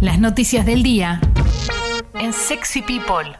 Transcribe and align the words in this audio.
Las 0.00 0.18
noticias 0.18 0.64
del 0.66 0.82
día 0.82 1.20
en 2.20 2.32
Sexy 2.32 2.82
People. 2.82 3.36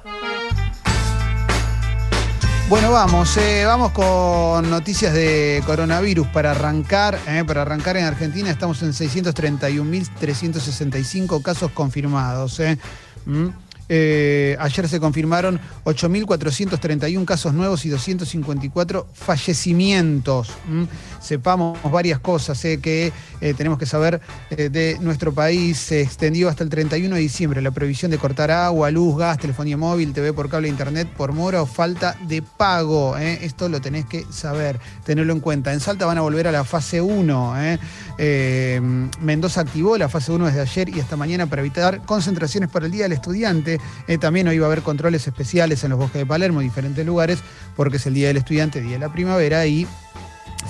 Bueno, 2.68 2.90
vamos, 2.90 3.36
eh, 3.36 3.64
vamos 3.64 3.92
con 3.92 4.68
noticias 4.70 5.14
de 5.14 5.62
coronavirus 5.66 6.26
para 6.28 6.50
arrancar. 6.52 7.18
eh, 7.28 7.44
para 7.46 7.62
arrancar 7.62 7.96
en 7.96 8.04
Argentina 8.04 8.50
estamos 8.50 8.82
en 8.82 8.92
631.365 8.92 11.42
casos 11.42 11.70
confirmados. 11.72 12.58
eh. 12.60 12.78
Mm. 13.26 13.48
Eh, 13.88 14.56
ayer 14.58 14.88
se 14.88 14.98
confirmaron 15.00 15.60
8.431 15.84 17.24
casos 17.24 17.54
nuevos 17.54 17.84
y 17.84 17.88
254 17.88 19.06
fallecimientos. 19.12 20.50
Mm. 20.68 20.84
Sepamos 21.20 21.78
varias 21.90 22.20
cosas 22.20 22.64
eh, 22.64 22.78
que 22.80 23.12
eh, 23.40 23.54
tenemos 23.54 23.78
que 23.78 23.86
saber 23.86 24.20
de 24.50 24.98
nuestro 25.00 25.32
país. 25.32 25.78
Se 25.78 26.02
extendió 26.02 26.48
hasta 26.48 26.64
el 26.64 26.70
31 26.70 27.14
de 27.14 27.20
diciembre 27.20 27.60
la 27.62 27.70
prohibición 27.70 28.10
de 28.10 28.18
cortar 28.18 28.50
agua, 28.50 28.90
luz, 28.90 29.16
gas, 29.18 29.38
telefonía 29.38 29.76
móvil, 29.76 30.12
TV 30.12 30.32
por 30.32 30.48
cable, 30.48 30.68
internet 30.68 31.08
por 31.16 31.32
mora 31.32 31.62
o 31.62 31.66
falta 31.66 32.16
de 32.26 32.42
pago. 32.42 33.16
Esto 33.16 33.68
lo 33.68 33.80
tenés 33.80 34.06
que 34.06 34.24
saber, 34.30 34.78
tenerlo 35.04 35.32
en 35.32 35.40
cuenta. 35.40 35.72
En 35.72 35.80
Salta 35.80 36.06
van 36.06 36.18
a 36.18 36.22
volver 36.22 36.48
a 36.48 36.52
la 36.52 36.64
fase 36.64 37.00
1. 37.00 37.62
eh. 37.62 37.78
Eh, 38.18 38.80
Mendoza 39.20 39.60
activó 39.60 39.98
la 39.98 40.08
fase 40.08 40.32
1 40.32 40.46
desde 40.46 40.60
ayer 40.60 40.88
y 40.88 41.00
hasta 41.00 41.16
mañana 41.16 41.46
para 41.46 41.60
evitar 41.60 42.02
concentraciones 42.02 42.70
para 42.70 42.86
el 42.86 42.92
Día 42.92 43.04
del 43.04 43.12
Estudiante. 43.12 43.75
Eh, 44.06 44.18
también 44.18 44.48
hoy 44.48 44.58
va 44.58 44.66
a 44.66 44.68
haber 44.68 44.82
controles 44.82 45.26
especiales 45.26 45.82
en 45.84 45.90
los 45.90 45.98
bosques 45.98 46.20
de 46.20 46.26
Palermo, 46.26 46.60
en 46.60 46.68
diferentes 46.68 47.04
lugares, 47.04 47.38
porque 47.74 47.96
es 47.96 48.06
el 48.06 48.14
Día 48.14 48.28
del 48.28 48.38
Estudiante, 48.38 48.80
Día 48.80 48.92
de 48.92 48.98
la 48.98 49.12
Primavera 49.12 49.66
y 49.66 49.86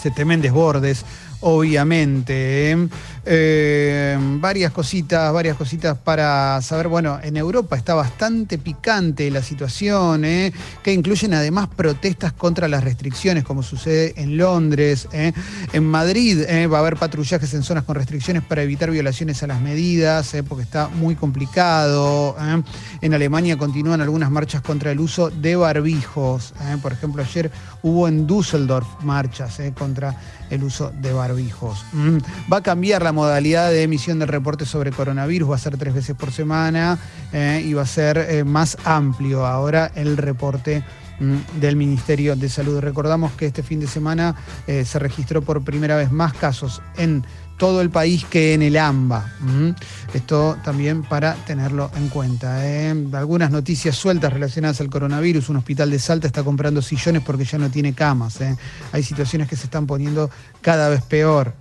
se 0.00 0.10
temen 0.10 0.42
desbordes, 0.42 1.04
obviamente. 1.40 2.72
¿eh? 2.72 2.88
Eh, 3.28 4.16
varias 4.40 4.72
cositas, 4.72 5.32
varias 5.32 5.56
cositas 5.56 5.96
para 5.98 6.60
saber. 6.62 6.88
Bueno, 6.88 7.18
en 7.22 7.36
Europa 7.36 7.76
está 7.76 7.94
bastante 7.94 8.58
picante 8.58 9.30
la 9.30 9.42
situación, 9.42 10.24
¿eh? 10.24 10.52
que 10.82 10.92
incluyen 10.92 11.34
además 11.34 11.68
protestas 11.68 12.32
contra 12.32 12.68
las 12.68 12.84
restricciones, 12.84 13.44
como 13.44 13.62
sucede 13.62 14.14
en 14.16 14.36
Londres. 14.36 15.08
En 15.12 15.84
Madrid 15.84 16.44
va 16.72 16.78
a 16.78 16.80
haber 16.80 16.96
patrullajes 16.96 17.52
en 17.54 17.62
zonas 17.62 17.84
con 17.84 17.96
restricciones 17.96 18.42
para 18.42 18.62
evitar 18.62 18.90
violaciones 18.90 19.42
a 19.42 19.46
las 19.46 19.60
medidas, 19.60 20.34
porque 20.48 20.62
está 20.62 20.88
muy 20.88 21.16
complicado. 21.16 22.36
En 23.00 23.14
Alemania 23.14 23.56
continúan 23.56 24.00
algunas 24.00 24.30
marchas 24.30 24.62
contra 24.62 24.92
el 24.92 25.00
uso 25.00 25.30
de 25.30 25.56
barbijos. 25.56 26.54
Por 26.80 26.92
ejemplo, 26.92 27.22
ayer 27.22 27.50
hubo 27.82 28.06
en 28.06 28.26
Düsseldorf 28.26 28.86
marchas 29.02 29.60
contra 29.76 30.14
el 30.50 30.62
uso 30.62 30.92
de 31.00 31.12
barbijos. 31.12 31.25
Mm. 31.92 32.18
Va 32.52 32.58
a 32.58 32.62
cambiar 32.62 33.02
la 33.02 33.12
modalidad 33.12 33.70
de 33.70 33.82
emisión 33.82 34.18
del 34.18 34.28
reporte 34.28 34.66
sobre 34.66 34.92
coronavirus, 34.92 35.50
va 35.50 35.54
a 35.56 35.58
ser 35.58 35.76
tres 35.76 35.94
veces 35.94 36.16
por 36.16 36.32
semana 36.32 36.98
eh, 37.32 37.62
y 37.64 37.72
va 37.72 37.82
a 37.82 37.86
ser 37.86 38.18
eh, 38.18 38.44
más 38.44 38.76
amplio 38.84 39.46
ahora 39.46 39.90
el 39.94 40.16
reporte 40.16 40.84
mm, 41.20 41.60
del 41.60 41.76
Ministerio 41.76 42.36
de 42.36 42.48
Salud. 42.48 42.80
Recordamos 42.80 43.32
que 43.32 43.46
este 43.46 43.62
fin 43.62 43.80
de 43.80 43.86
semana 43.86 44.34
eh, 44.66 44.84
se 44.84 44.98
registró 44.98 45.42
por 45.42 45.62
primera 45.62 45.96
vez 45.96 46.12
más 46.12 46.34
casos 46.34 46.82
en 46.96 47.24
todo 47.56 47.80
el 47.80 47.90
país 47.90 48.24
que 48.24 48.54
en 48.54 48.62
el 48.62 48.76
AMBA. 48.76 49.32
Esto 50.12 50.56
también 50.64 51.02
para 51.02 51.34
tenerlo 51.34 51.90
en 51.96 52.08
cuenta. 52.08 52.66
¿eh? 52.66 52.94
Algunas 53.12 53.50
noticias 53.50 53.96
sueltas 53.96 54.32
relacionadas 54.32 54.80
al 54.80 54.90
coronavirus. 54.90 55.48
Un 55.48 55.56
hospital 55.56 55.90
de 55.90 55.98
Salta 55.98 56.26
está 56.26 56.42
comprando 56.42 56.82
sillones 56.82 57.22
porque 57.22 57.44
ya 57.44 57.58
no 57.58 57.70
tiene 57.70 57.94
camas. 57.94 58.40
¿eh? 58.40 58.56
Hay 58.92 59.02
situaciones 59.02 59.48
que 59.48 59.56
se 59.56 59.64
están 59.64 59.86
poniendo 59.86 60.30
cada 60.60 60.88
vez 60.88 61.02
peor. 61.02 61.54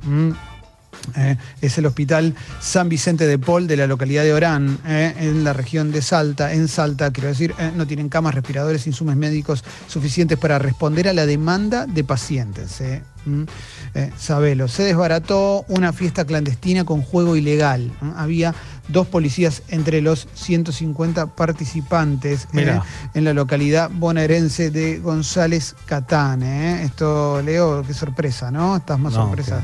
Eh, 1.16 1.38
es 1.62 1.78
el 1.78 1.86
Hospital 1.86 2.36
San 2.60 2.90
Vicente 2.90 3.28
de 3.28 3.38
Paul 3.38 3.68
de 3.68 3.78
la 3.78 3.88
localidad 3.88 4.24
de 4.24 4.34
Orán, 4.34 4.80
eh, 4.86 5.14
en 5.18 5.44
la 5.44 5.54
región 5.54 5.92
de 5.92 6.02
Salta. 6.02 6.54
En 6.54 6.68
Salta, 6.68 7.12
quiero 7.12 7.30
decir, 7.30 7.54
eh, 7.60 7.72
no 7.76 7.86
tienen 7.88 8.10
camas, 8.10 8.36
respiradores, 8.36 8.88
insumos 8.88 9.16
médicos 9.16 9.64
suficientes 9.88 10.38
para 10.38 10.60
responder 10.60 11.08
a 11.08 11.14
la 11.14 11.26
demanda 11.26 11.86
de 11.86 12.04
pacientes. 12.04 12.82
Mm. 13.26 13.44
Sabelo. 14.20 14.68
Se 14.68 14.84
desbarató 14.84 15.66
una 15.68 15.94
fiesta 15.94 16.26
clandestina 16.26 16.84
con 16.84 17.02
juego 17.02 17.36
ilegal. 17.36 17.92
Había 18.16 18.54
dos 18.88 19.08
policías 19.08 19.64
entre 19.70 20.02
los 20.02 20.28
150 20.36 21.28
participantes 21.28 22.48
eh, 22.54 22.80
en 23.14 23.24
la 23.24 23.34
localidad 23.34 23.90
bonaerense 23.92 24.70
de 24.70 25.00
González 25.00 25.76
Catán. 25.86 26.44
eh. 26.44 26.84
Esto, 26.84 27.42
Leo, 27.42 27.84
qué 27.86 27.94
sorpresa, 27.94 28.52
¿no? 28.52 28.78
Estás 28.78 29.00
más 29.00 29.14
No, 29.14 29.26
sorpresa. 29.26 29.62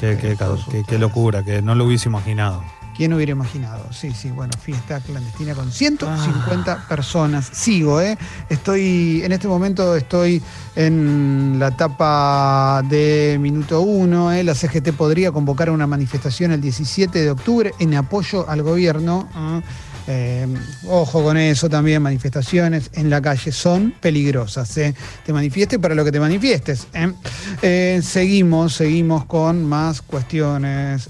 Qué, 0.00 0.16
qué- 0.20 0.36
qué- 0.70 0.84
qué 0.84 0.98
locura, 0.98 1.42
que 1.42 1.62
no 1.62 1.74
lo 1.74 1.84
hubiese 1.86 2.08
imaginado. 2.08 2.62
¿Quién 2.96 3.12
hubiera 3.12 3.32
imaginado? 3.32 3.92
Sí, 3.92 4.12
sí, 4.12 4.30
bueno, 4.30 4.52
fiesta 4.60 5.00
clandestina 5.00 5.52
con 5.54 5.72
150 5.72 6.72
Ah. 6.72 6.88
personas. 6.88 7.50
Sigo, 7.52 8.00
¿eh? 8.00 8.16
Estoy, 8.48 9.22
en 9.24 9.32
este 9.32 9.48
momento 9.48 9.96
estoy 9.96 10.40
en 10.76 11.56
la 11.58 11.68
etapa 11.68 12.82
de 12.88 13.36
minuto 13.40 13.80
uno. 13.80 14.30
¿eh? 14.30 14.44
La 14.44 14.54
CGT 14.54 14.92
podría 14.92 15.32
convocar 15.32 15.70
una 15.70 15.88
manifestación 15.88 16.52
el 16.52 16.60
17 16.60 17.20
de 17.22 17.30
octubre 17.32 17.72
en 17.80 17.94
apoyo 17.96 18.48
al 18.48 18.62
gobierno. 18.62 19.28
¿eh? 19.34 19.60
Eh, 20.06 20.46
ojo 20.86 21.22
con 21.22 21.36
eso 21.36 21.68
también, 21.68 22.02
manifestaciones 22.02 22.90
en 22.92 23.08
la 23.08 23.22
calle 23.22 23.52
son 23.52 23.94
peligrosas. 24.00 24.76
¿eh? 24.76 24.94
Te 25.24 25.32
manifiestes 25.32 25.78
para 25.78 25.94
lo 25.94 26.04
que 26.04 26.12
te 26.12 26.20
manifiestes. 26.20 26.86
¿eh? 26.92 28.00
Seguimos, 28.02 28.74
seguimos 28.74 29.24
con 29.24 29.64
más 29.64 30.02
cuestiones 30.02 31.08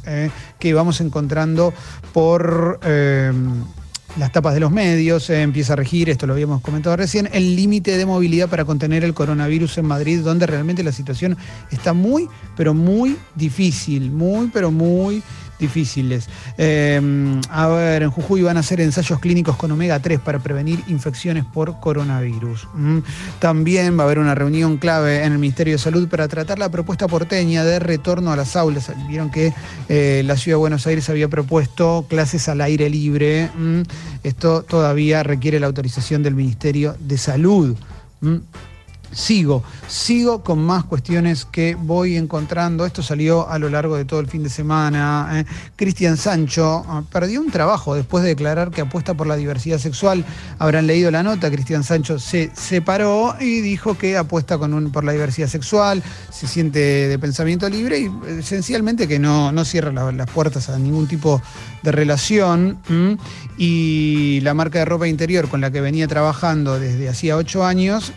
que 0.59 0.75
vamos 0.75 1.01
encontrando 1.01 1.73
por 2.13 2.79
las 4.17 4.31
tapas 4.31 4.55
de 4.55 4.61
los 4.61 4.71
medios. 4.71 5.29
empieza 5.31 5.73
a 5.73 5.77
regir, 5.77 6.09
esto 6.09 6.27
lo 6.27 6.35
habíamos 6.35 6.61
comentado 6.61 6.97
recién, 6.97 7.29
el 7.33 7.57
límite 7.57 7.99
de 7.99 8.07
movilidad 8.07 8.49
para 8.49 8.65
contener 8.65 9.03
el 9.05 9.13
coronavirus 9.13 9.79
en 9.79 9.87
Madrid, 9.87 10.21
donde 10.21 10.47
realmente 10.47 10.85
la 10.85 10.93
situación 10.93 11.37
está 11.71 11.93
muy, 11.93 12.29
pero 12.57 12.75
muy 12.75 13.17
difícil, 13.35 14.13
muy, 14.13 14.49
pero 14.53 14.71
muy 14.71 15.23
difíciles. 15.65 16.29
Eh, 16.59 17.01
a 17.51 17.67
ver, 17.69 18.03
en 18.03 18.11
Jujuy 18.11 18.43
van 18.43 18.57
a 18.57 18.61
hacer 18.61 18.81
ensayos 18.81 19.19
clínicos 19.19 19.57
con 19.57 19.71
omega 19.73 19.99
3 19.99 20.21
para 20.21 20.39
prevenir 20.39 20.83
infecciones 20.89 21.45
por 21.45 21.81
coronavirus. 21.81 22.69
Mm. 22.75 22.99
También 23.39 23.99
va 23.99 24.03
a 24.03 24.07
haber 24.07 24.19
una 24.19 24.35
reunión 24.35 24.77
clave 24.79 25.25
en 25.25 25.33
el 25.33 25.39
Ministerio 25.39 25.75
de 25.75 25.79
Salud 25.79 26.09
para 26.09 26.29
tratar 26.29 26.59
la 26.59 26.71
propuesta 26.71 27.09
porteña 27.09 27.65
de 27.65 27.79
retorno 27.79 28.33
a 28.33 28.37
las 28.37 28.57
aulas. 28.57 28.93
Vieron 29.09 29.31
que 29.31 29.53
eh, 29.89 30.23
la 30.25 30.37
Ciudad 30.37 30.57
de 30.57 30.61
Buenos 30.61 30.87
Aires 30.87 31.09
había 31.09 31.29
propuesto 31.29 32.07
clases 32.09 32.49
al 32.49 32.61
aire 32.61 32.91
libre. 32.91 33.51
Mm. 33.57 33.83
Esto 34.23 34.63
todavía 34.63 35.23
requiere 35.23 35.61
la 35.61 35.67
autorización 35.67 36.23
del 36.23 36.35
Ministerio 36.35 36.97
de 37.01 37.19
Salud. 37.19 37.77
Mm. 38.21 38.37
Sigo, 39.15 39.63
sigo 39.89 40.43
con 40.43 40.59
más 40.65 40.85
cuestiones 40.85 41.45
que 41.45 41.77
voy 41.77 42.17
encontrando. 42.17 42.85
Esto 42.85 43.03
salió 43.03 43.49
a 43.49 43.59
lo 43.59 43.69
largo 43.71 43.97
de 43.97 44.05
todo 44.05 44.21
el 44.21 44.27
fin 44.27 44.43
de 44.43 44.51
semana. 44.51 45.29
¿eh? 45.41 45.45
Cristian 45.77 46.17
Sancho 46.17 46.85
ah, 46.89 47.03
perdió 47.11 47.41
un 47.41 47.51
trabajo 47.51 47.95
después 47.95 48.23
de 48.25 48.31
declarar 48.31 48.71
que 48.71 48.81
apuesta 48.81 49.15
por 49.15 49.27
la 49.27 49.37
diversidad 49.37 49.79
sexual. 49.79 50.25
Habrán 50.59 50.87
leído 50.87 51.11
la 51.11 51.23
nota. 51.23 51.51
Cristian 51.51 51.85
Sancho 51.85 52.19
se 52.19 52.51
separó 52.55 53.37
y 53.41 53.61
dijo 53.61 53.97
que 53.97 54.17
apuesta 54.17 54.59
con 54.59 54.75
un- 54.75 54.91
por 54.91 55.05
la 55.05 55.13
diversidad 55.13 55.49
sexual, 55.49 56.03
se 56.31 56.47
siente 56.47 56.79
de 56.81 57.19
pensamiento 57.19 57.69
libre 57.69 58.01
y 58.01 58.11
esencialmente 58.39 59.07
que 59.07 59.19
no, 59.19 59.53
no 59.53 59.65
cierra 59.65 59.93
la- 59.93 60.11
las 60.13 60.29
puertas 60.31 60.69
a 60.69 60.79
ningún 60.79 61.07
tipo 61.07 61.41
de 61.83 61.93
relación. 61.93 62.79
Y 63.57 64.41
la 64.43 64.55
marca 64.55 64.81
de 64.81 64.85
ropa 64.85 65.07
interior 65.07 65.49
con 65.49 65.61
la 65.61 65.71
que 65.71 65.81
venía 65.81 66.09
trabajando 66.09 66.79
desde 66.81 67.09
hacía 67.09 67.37
ocho 67.37 67.65
años 67.65 68.13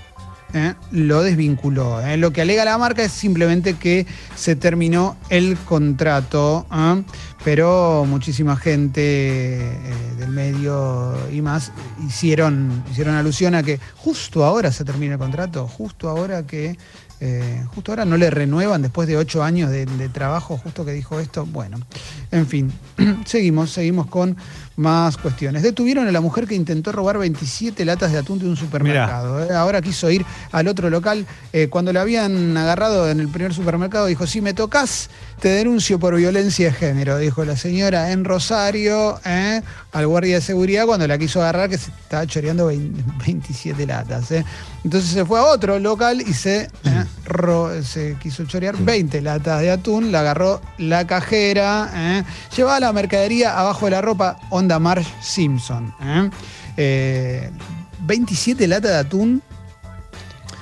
¿eh? 0.54 0.74
lo 0.92 1.22
desvinculó. 1.22 2.02
¿eh? 2.02 2.18
Lo 2.18 2.32
que 2.32 2.42
alega 2.42 2.66
la 2.66 2.78
marca 2.78 3.04
es 3.04 3.12
simplemente 3.12 3.76
que 3.76 4.06
se 4.36 4.56
terminó 4.56 5.18
el 5.30 5.58
contrato, 5.58 6.66
¿ah? 6.70 7.02
pero 7.44 8.06
muchísima 8.08 8.56
gente 8.56 9.02
eh, 9.02 9.80
del 10.20 10.30
medio 10.30 11.16
y 11.32 11.42
más 11.42 11.72
hicieron, 12.08 12.84
hicieron 12.92 13.16
alusión 13.16 13.56
a 13.56 13.64
que 13.64 13.80
justo 13.96 14.44
ahora 14.44 14.72
se 14.72 14.84
termina 14.84 15.14
el 15.14 15.20
contrato, 15.20 15.68
justo 15.68 16.10
ahora 16.10 16.46
que... 16.46 16.78
eh, 17.20 17.66
justo 17.74 17.92
ahora 17.92 18.06
no 18.06 18.16
le 18.16 18.30
renuevan 18.30 18.82
después 18.84 19.08
de 19.08 19.18
ocho 19.18 19.44
años 19.44 19.72
de, 19.72 19.86
de 19.86 20.10
trabajo, 20.10 20.58
justo 20.58 20.86
que 20.86 20.92
dijo 20.92 21.20
esto. 21.20 21.46
Bueno, 21.46 21.80
en 22.32 22.46
fin, 22.46 22.72
seguimos, 23.26 23.72
seguimos 23.72 24.08
con 24.08 24.38
más 24.78 25.18
cuestiones. 25.18 25.64
Detuvieron 25.64 26.08
a 26.08 26.12
la 26.12 26.22
mujer 26.22 26.48
que 26.48 26.56
intentó 26.56 26.92
robar 26.92 27.18
27 27.18 27.84
latas 27.84 28.12
de 28.12 28.20
atún 28.20 28.40
de 28.40 28.46
un 28.48 28.56
supermercado. 28.56 29.44
¿eh? 29.44 29.54
Ahora 29.54 29.82
quiso 29.82 30.10
ir 30.10 30.26
al 30.52 30.68
otro 30.68 30.90
local. 30.90 31.26
Eh, 31.52 31.68
cuando 31.68 31.92
la 31.92 32.02
habían 32.02 32.56
agarrado 32.56 33.10
en 33.10 33.20
el 33.20 33.28
primer 33.28 33.54
supermercado, 33.54 34.06
dijo: 34.06 34.26
Si 34.26 34.40
me 34.40 34.54
tocas, 34.54 35.10
Te 35.40 35.50
denuncio 35.50 36.00
por 36.00 36.16
violencia 36.16 36.66
de 36.68 36.74
género, 36.74 37.18
dijo 37.20 37.46
la 37.46 37.56
señora 37.56 38.12
en 38.12 38.24
Rosario 38.26 39.20
¿eh? 39.24 39.62
al 39.92 40.08
guardia 40.08 40.36
de 40.36 40.42
seguridad 40.42 40.88
cuando 40.88 41.06
la 41.08 41.18
quiso 41.20 41.42
agarrar 41.42 41.70
que 41.70 41.78
se 41.78 41.92
estaba 41.92 42.26
choreando 42.26 42.66
20 42.68 43.04
27 43.26 43.86
latas. 43.94 44.32
¿eh? 44.32 44.44
Entonces 44.84 45.12
se 45.12 45.26
fue 45.26 45.40
a 45.40 45.44
otro 45.44 45.78
local 45.78 46.22
y 46.22 46.34
se, 46.34 46.70
ro- 47.26 47.84
se 47.84 48.16
quiso 48.22 48.46
chorear 48.46 48.78
20 48.78 49.22
latas 49.22 49.62
de 49.62 49.70
atún, 49.70 50.12
la 50.12 50.22
agarró 50.22 50.60
la 50.80 51.06
cajera, 51.06 52.24
llevaba 52.56 52.80
la 52.80 52.92
mercadería 52.94 53.60
abajo 53.60 53.86
de 53.86 53.92
la 53.92 54.02
ropa 54.02 54.38
Onda 54.68 54.80
Marsh 54.80 55.08
Simpson. 55.22 55.94
¿eh? 56.02 56.30
Eh, 56.76 57.50
27 58.02 58.68
latas 58.68 58.92
de 58.92 58.98
atún 58.98 59.42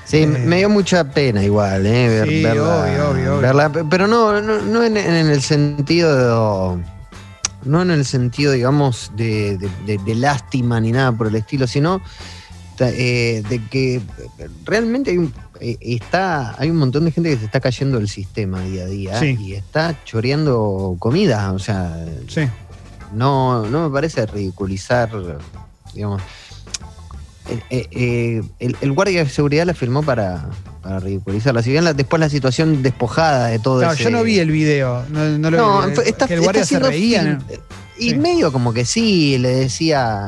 Sí, 0.06 0.18
Eh. 0.18 0.28
me 0.28 0.58
dio 0.58 0.70
mucha 0.70 1.04
pena 1.12 1.44
igual, 1.44 1.84
¿eh? 1.88 2.08
Ver, 2.08 2.30
Sí, 2.30 2.44
verla, 2.44 2.84
obvio, 2.84 3.10
obvio, 3.10 3.38
verla, 3.42 3.72
pero 3.90 4.06
no, 4.06 4.40
no, 4.40 4.62
no 4.62 4.84
en, 4.84 4.96
en 4.98 5.28
el 5.28 5.42
sentido 5.42 6.76
de- 6.76 6.84
no 7.64 7.82
en 7.82 7.90
el 7.90 8.06
sentido, 8.06 8.52
digamos, 8.52 9.12
de, 9.18 9.58
de- 9.58 10.16
lástima 10.16 10.80
ni 10.80 10.92
nada 10.92 11.12
por 11.12 11.26
el 11.26 11.36
estilo, 11.36 11.66
sino 11.66 12.02
eh, 12.80 13.42
de 13.50 13.66
que 13.66 14.00
realmente 14.66 15.10
hay 15.10 15.18
un, 15.18 15.34
eh, 15.60 15.78
está, 15.82 16.54
hay 16.62 16.70
un 16.70 16.78
montón 16.78 17.06
de 17.06 17.12
gente 17.12 17.32
que 17.32 17.38
se 17.38 17.46
está 17.46 17.60
cayendo 17.60 17.98
del 17.98 18.08
sistema 18.08 18.62
día 18.62 18.84
a 18.84 18.88
día 18.88 19.20
Sí. 19.20 19.36
y 19.42 19.54
está 19.56 19.96
choreando 20.06 20.98
comida, 21.00 21.52
o 21.52 21.58
sea, 21.58 22.06
Sí. 22.28 22.42
No, 23.14 23.66
no 23.68 23.88
me 23.88 23.94
parece 23.94 24.26
ridiculizar, 24.26 25.10
digamos. 25.94 26.22
Eh, 27.48 27.62
eh, 27.70 27.88
eh, 27.92 28.42
el, 28.60 28.76
el 28.82 28.92
guardia 28.94 29.24
de 29.24 29.30
seguridad 29.30 29.66
la 29.68 29.76
filmó 29.76 30.02
para, 30.02 30.50
para 30.82 31.00
ridiculizarla. 31.00 31.62
Si 31.62 31.70
bien 31.72 31.84
la- 31.84 31.94
después 31.94 32.20
la 32.20 32.30
situación 32.30 32.82
despojada 32.82 33.48
de 33.48 33.60
todo 33.60 33.80
Claro, 33.80 33.94
ese- 33.94 34.04
yo 34.06 34.10
no 34.10 34.24
vi 34.24 34.40
el 34.40 34.50
video. 34.50 35.06
No, 35.12 35.24
no 35.38 35.52
lo 35.52 35.58
No, 35.58 35.88
vi. 35.88 35.94
está, 36.06 36.28
que 36.28 36.34
el 36.36 36.42
guardia 36.42 36.66
se 36.66 36.80
reía. 36.80 37.38
Y 38.00 38.10
Sí. 38.12 38.18
medio 38.18 38.52
como 38.52 38.74
que 38.74 38.84
sí, 38.86 39.38
le 39.38 39.50
decía. 39.50 40.26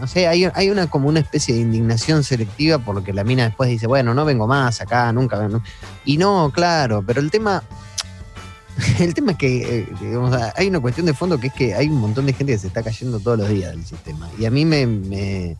No 0.00 0.06
sé, 0.08 0.26
hay, 0.26 0.50
hay 0.54 0.70
una 0.70 0.88
como 0.88 1.08
una 1.08 1.20
especie 1.20 1.54
de 1.54 1.60
indignación 1.60 2.24
selectiva 2.24 2.78
por 2.78 2.94
lo 2.94 3.04
que 3.04 3.12
la 3.12 3.24
mina 3.24 3.44
después 3.44 3.70
dice, 3.70 3.86
bueno, 3.86 4.12
no 4.12 4.24
vengo 4.24 4.46
más 4.46 4.80
acá, 4.80 5.12
nunca. 5.12 5.38
vengo". 5.38 5.62
Y 6.06 6.16
no, 6.16 6.50
claro, 6.52 7.04
pero 7.06 7.20
el 7.20 7.30
tema. 7.30 7.62
El 8.98 9.14
tema 9.14 9.32
es 9.32 9.38
que 9.38 9.78
eh, 9.80 9.88
digamos, 10.00 10.34
hay 10.56 10.68
una 10.68 10.80
cuestión 10.80 11.06
de 11.06 11.14
fondo 11.14 11.38
que 11.38 11.46
es 11.48 11.52
que 11.52 11.74
hay 11.74 11.88
un 11.88 12.00
montón 12.00 12.26
de 12.26 12.32
gente 12.32 12.52
que 12.52 12.58
se 12.58 12.66
está 12.66 12.82
cayendo 12.82 13.20
todos 13.20 13.38
los 13.38 13.48
días 13.48 13.70
del 13.70 13.84
sistema. 13.84 14.28
Y 14.38 14.44
a 14.46 14.50
mí 14.50 14.64
me, 14.64 14.86
me- 14.86 15.56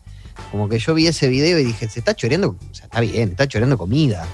como 0.51 0.67
que 0.67 0.79
yo 0.79 0.93
vi 0.93 1.07
ese 1.07 1.29
video 1.29 1.57
y 1.59 1.63
dije, 1.63 1.87
se 1.87 1.99
está 1.99 2.13
choreando, 2.13 2.49
o 2.49 2.73
sea, 2.75 2.85
está 2.85 2.99
bien, 2.99 3.29
está 3.29 3.47
choreando 3.47 3.77
comida. 3.77 4.27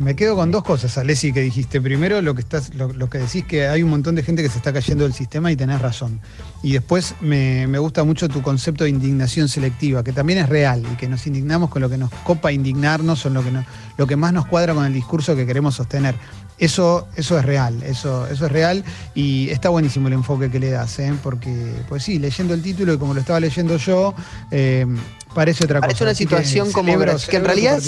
Me 0.00 0.16
quedo 0.16 0.34
con 0.34 0.50
dos 0.50 0.62
cosas, 0.64 0.96
Alessi, 0.96 1.30
que 1.30 1.42
dijiste. 1.42 1.78
Primero, 1.78 2.22
lo 2.22 2.34
que, 2.34 2.40
estás, 2.40 2.74
lo, 2.74 2.90
lo 2.90 3.10
que 3.10 3.18
decís 3.18 3.44
que 3.44 3.68
hay 3.68 3.82
un 3.82 3.90
montón 3.90 4.14
de 4.14 4.22
gente 4.22 4.42
que 4.42 4.48
se 4.48 4.56
está 4.56 4.72
cayendo 4.72 5.04
del 5.04 5.12
sistema 5.12 5.52
y 5.52 5.56
tenés 5.56 5.78
razón. 5.82 6.20
Y 6.62 6.72
después 6.72 7.14
me, 7.20 7.66
me 7.66 7.78
gusta 7.78 8.02
mucho 8.02 8.26
tu 8.26 8.40
concepto 8.40 8.84
de 8.84 8.90
indignación 8.90 9.46
selectiva, 9.50 10.02
que 10.02 10.12
también 10.12 10.38
es 10.38 10.48
real 10.48 10.82
y 10.90 10.96
que 10.96 11.06
nos 11.06 11.26
indignamos 11.26 11.68
con 11.68 11.82
lo 11.82 11.90
que 11.90 11.98
nos 11.98 12.10
copa 12.24 12.50
indignarnos 12.50 13.26
o 13.26 13.28
lo 13.28 13.44
que, 13.44 13.50
no- 13.50 13.62
lo 13.98 14.06
que 14.06 14.16
más 14.16 14.32
nos 14.32 14.46
cuadra 14.46 14.72
con 14.72 14.86
el 14.86 14.94
discurso 14.94 15.36
que 15.36 15.44
queremos 15.44 15.74
sostener. 15.74 16.14
Eso, 16.56 17.06
eso 17.16 17.38
es 17.38 17.44
real, 17.44 17.82
eso, 17.82 18.26
eso 18.26 18.46
es 18.46 18.52
real 18.52 18.82
y 19.14 19.50
está 19.50 19.68
buenísimo 19.68 20.08
el 20.08 20.14
enfoque 20.14 20.50
que 20.50 20.58
le 20.60 20.70
das, 20.70 20.98
¿eh? 20.98 21.12
porque, 21.22 21.74
pues 21.90 22.02
sí, 22.04 22.18
leyendo 22.18 22.54
el 22.54 22.62
título 22.62 22.94
y 22.94 22.98
como 22.98 23.12
lo 23.12 23.20
estaba 23.20 23.38
leyendo 23.38 23.76
yo, 23.76 24.14
eh, 24.50 24.86
parece 25.34 25.64
otra 25.64 25.80
Parece 25.80 25.96
cosa. 25.96 26.04
una 26.04 26.10
Así 26.12 26.24
situación 26.24 26.72
como 26.72 26.90
celebro- 26.90 27.26
que 27.28 27.36
en 27.36 27.44
realidad 27.44 27.80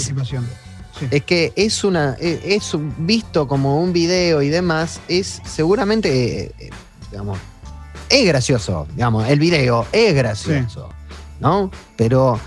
es- 1.11 1.23
que 1.23 1.53
es 1.55 1.83
una. 1.83 2.15
e- 2.19 2.39
Es 2.55 2.71
visto 2.99 3.47
como 3.47 3.81
un 3.81 3.93
video 3.93 4.41
y 4.41 4.49
demás, 4.49 4.99
es 5.07 5.41
seguramente. 5.45 6.53
eh, 6.59 6.69
digamos. 7.11 7.37
Es 8.09 8.25
gracioso, 8.27 8.87
digamos. 8.95 9.27
El 9.29 9.39
video 9.39 9.85
es 9.91 10.13
gracioso. 10.13 10.89
¿No? 11.39 11.71
Pero 11.97 12.39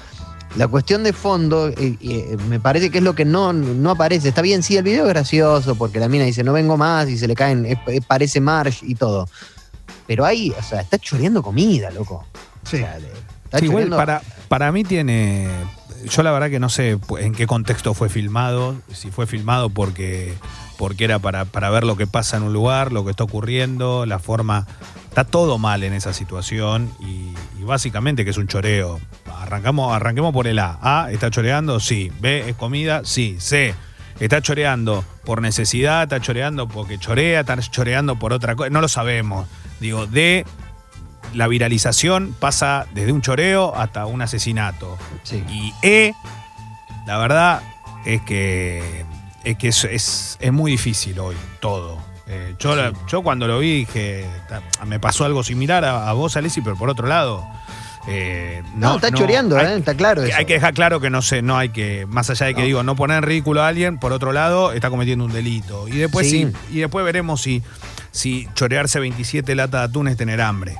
la 0.56 0.68
cuestión 0.68 1.02
de 1.02 1.12
fondo, 1.12 1.68
eh, 1.68 1.96
eh, 2.00 2.36
me 2.48 2.60
parece 2.60 2.90
que 2.90 2.98
es 2.98 3.04
lo 3.04 3.14
que 3.14 3.24
no, 3.24 3.52
no 3.52 3.90
aparece. 3.90 4.28
Está 4.28 4.42
bien, 4.42 4.62
sí, 4.62 4.76
el 4.76 4.84
video 4.84 5.02
es 5.04 5.08
gracioso, 5.10 5.74
porque 5.74 5.98
la 6.00 6.08
mina 6.08 6.24
dice, 6.24 6.42
no 6.44 6.52
vengo 6.52 6.76
más, 6.76 7.08
y 7.08 7.18
se 7.18 7.26
le 7.28 7.34
caen, 7.34 7.66
es- 7.66 7.78
es- 7.88 8.04
parece 8.06 8.40
Marsh 8.40 8.78
y 8.82 8.94
todo. 8.94 9.28
Pero 10.06 10.24
ahí, 10.24 10.52
o 10.58 10.62
sea, 10.62 10.80
está 10.80 10.98
choreando 10.98 11.42
comida, 11.42 11.90
loco. 11.90 12.24
Sí. 12.64 12.76
O 12.76 12.78
sea, 12.80 12.98
le- 12.98 13.08
está 13.44 13.58
Sí, 13.58 13.66
igual 13.66 13.90
para, 13.90 14.22
para 14.48 14.70
mí 14.72 14.82
tiene. 14.84 15.48
Yo 16.04 16.22
la 16.22 16.32
verdad 16.32 16.50
que 16.50 16.60
no 16.60 16.68
sé 16.68 16.98
en 17.18 17.32
qué 17.32 17.46
contexto 17.46 17.94
fue 17.94 18.08
filmado, 18.08 18.76
si 18.92 19.10
fue 19.10 19.26
filmado 19.26 19.70
porque, 19.70 20.34
porque 20.78 21.04
era 21.04 21.18
para, 21.18 21.44
para 21.44 21.70
ver 21.70 21.84
lo 21.84 21.96
que 21.96 22.06
pasa 22.06 22.36
en 22.36 22.44
un 22.44 22.52
lugar, 22.52 22.92
lo 22.92 23.04
que 23.04 23.10
está 23.10 23.24
ocurriendo, 23.24 24.06
la 24.06 24.18
forma. 24.18 24.66
Está 25.08 25.24
todo 25.24 25.56
mal 25.56 25.82
en 25.82 25.94
esa 25.94 26.12
situación 26.12 26.92
y, 27.00 27.32
y 27.58 27.64
básicamente 27.64 28.24
que 28.24 28.30
es 28.30 28.36
un 28.36 28.48
choreo. 28.48 29.00
Arrancamos, 29.40 29.94
arranquemos 29.94 30.32
por 30.32 30.46
el 30.46 30.58
A. 30.58 30.78
A, 30.82 31.10
¿está 31.10 31.30
choreando? 31.30 31.80
Sí. 31.80 32.12
B, 32.20 32.50
¿es 32.50 32.56
comida? 32.56 33.00
Sí. 33.04 33.36
C, 33.40 33.74
¿está 34.20 34.42
choreando 34.42 35.04
por 35.24 35.40
necesidad? 35.40 36.02
¿Está 36.02 36.20
choreando 36.20 36.68
porque 36.68 36.98
chorea? 36.98 37.40
¿Está 37.40 37.56
choreando 37.58 38.18
por 38.18 38.34
otra 38.34 38.56
cosa? 38.56 38.68
No 38.68 38.82
lo 38.82 38.88
sabemos. 38.88 39.48
Digo, 39.80 40.06
D, 40.06 40.44
la 41.36 41.46
viralización 41.48 42.34
pasa 42.38 42.86
desde 42.94 43.12
un 43.12 43.22
choreo 43.22 43.74
hasta 43.76 44.06
un 44.06 44.22
asesinato. 44.22 44.96
Sí. 45.22 45.44
Y 45.48 45.72
E, 45.82 46.12
la 47.06 47.18
verdad 47.18 47.62
es 48.04 48.20
que 48.22 49.04
es, 49.44 49.56
que 49.58 49.68
es, 49.68 49.84
es- 49.84 50.36
es 50.40 50.52
muy 50.52 50.72
difícil 50.72 51.18
hoy 51.20 51.36
todo. 51.60 51.98
Eh, 52.28 52.56
yo, 52.58 52.74
la- 52.74 52.92
yo 53.06 53.22
cuando 53.22 53.46
lo 53.46 53.58
vi 53.60 53.80
dije, 53.84 54.26
me 54.86 54.98
pasó 54.98 55.24
algo 55.24 55.44
similar 55.44 55.84
a, 55.84 56.08
a 56.08 56.12
vos, 56.14 56.36
Alessi, 56.36 56.60
pero 56.60 56.76
por 56.76 56.90
otro 56.90 57.06
lado. 57.06 57.44
eh, 58.08 58.62
No, 58.76 58.96
está 58.96 59.10
choreando, 59.12 59.56
hay- 59.58 59.66
¿eh? 59.66 59.76
Está 59.78 59.94
claro 59.94 60.22
eso. 60.24 60.36
Hay 60.36 60.44
que 60.46 60.54
dejar 60.54 60.74
claro 60.74 61.00
que 61.00 61.10
no 61.10 61.22
sé, 61.22 61.42
no 61.42 61.56
hay 61.58 61.68
que, 61.70 62.06
más 62.08 62.30
allá 62.30 62.46
de 62.46 62.54
que 62.54 62.60
No. 62.62 62.66
digo, 62.66 62.82
no 62.82 62.96
poner 62.96 63.18
en 63.18 63.22
ridículo 63.24 63.62
a 63.62 63.68
alguien, 63.68 63.98
por 63.98 64.12
otro 64.12 64.32
lado, 64.32 64.72
está 64.72 64.90
cometiendo 64.90 65.24
un 65.24 65.32
delito. 65.32 65.86
Y 65.88 65.92
después 65.98 66.28
Sí. 66.30 66.46
sí, 66.70 66.76
y 66.76 66.80
después 66.80 67.04
veremos 67.04 67.42
si, 67.42 67.62
si 68.12 68.48
chorearse 68.54 68.98
27 69.00 69.54
latas 69.54 69.80
de 69.82 69.84
atún 69.86 70.08
es 70.08 70.16
tener 70.16 70.40
hambre. 70.40 70.78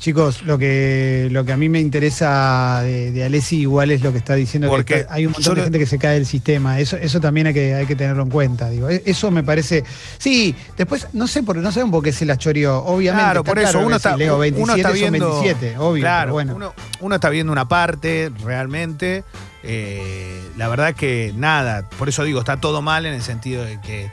Chicos, 0.00 0.42
lo 0.44 0.56
que, 0.56 1.28
lo 1.30 1.44
que 1.44 1.52
a 1.52 1.58
mí 1.58 1.68
me 1.68 1.78
interesa 1.78 2.80
de, 2.82 3.12
de 3.12 3.22
Alessi 3.22 3.58
igual 3.60 3.90
es 3.90 4.00
lo 4.02 4.12
que 4.12 4.18
está 4.18 4.34
diciendo, 4.34 4.68
que 4.68 4.76
Porque 4.76 4.94
está- 5.00 5.12
hay 5.12 5.26
un 5.26 5.32
montón 5.32 5.54
de 5.56 5.62
gente 5.64 5.78
que 5.78 5.84
se 5.84 5.98
cae 5.98 6.14
del 6.14 6.24
sistema. 6.24 6.80
Eso, 6.80 6.96
eso 6.96 7.20
también 7.20 7.48
hay 7.48 7.52
que, 7.52 7.74
hay 7.74 7.84
que 7.84 7.94
tenerlo 7.96 8.22
en 8.22 8.30
cuenta. 8.30 8.70
Digo. 8.70 8.88
E- 8.88 9.02
Eso 9.04 9.30
me 9.30 9.42
parece. 9.44 9.84
Sí, 10.16 10.54
después 10.78 11.06
no 11.12 11.26
sé 11.26 11.42
por, 11.42 11.56
no 11.58 11.70
saben 11.70 11.90
por 11.90 12.02
qué 12.02 12.12
se 12.12 12.24
la 12.24 12.38
choreó. 12.38 12.78
Obviamente. 12.78 13.24
Claro, 13.24 13.44
por 13.44 13.58
eso 13.58 13.72
claro 13.72 13.80
uno 13.86 13.90
que 13.90 13.96
está, 13.98 14.12
si 14.14 14.18
leo 14.20 14.38
27 14.38 14.62
uno 14.64 14.74
está 14.76 14.88
son 14.88 14.98
viendo. 14.98 15.40
27, 15.42 15.78
obvio. 15.78 16.00
Claro, 16.02 16.22
pero 16.28 16.32
bueno. 16.32 16.56
uno, 16.56 16.74
uno 17.00 17.14
está 17.14 17.28
viendo 17.28 17.52
una 17.52 17.68
parte 17.68 18.32
realmente. 18.42 19.22
eh, 19.62 20.40
la 20.56 20.68
verdad 20.68 20.94
que 20.94 21.34
nada, 21.36 21.86
por 21.98 22.08
eso 22.08 22.24
digo, 22.24 22.40
está 22.40 22.56
todo 22.58 22.80
mal 22.80 23.04
en 23.04 23.12
el 23.12 23.22
sentido 23.22 23.62
de 23.64 23.78
que 23.82 24.10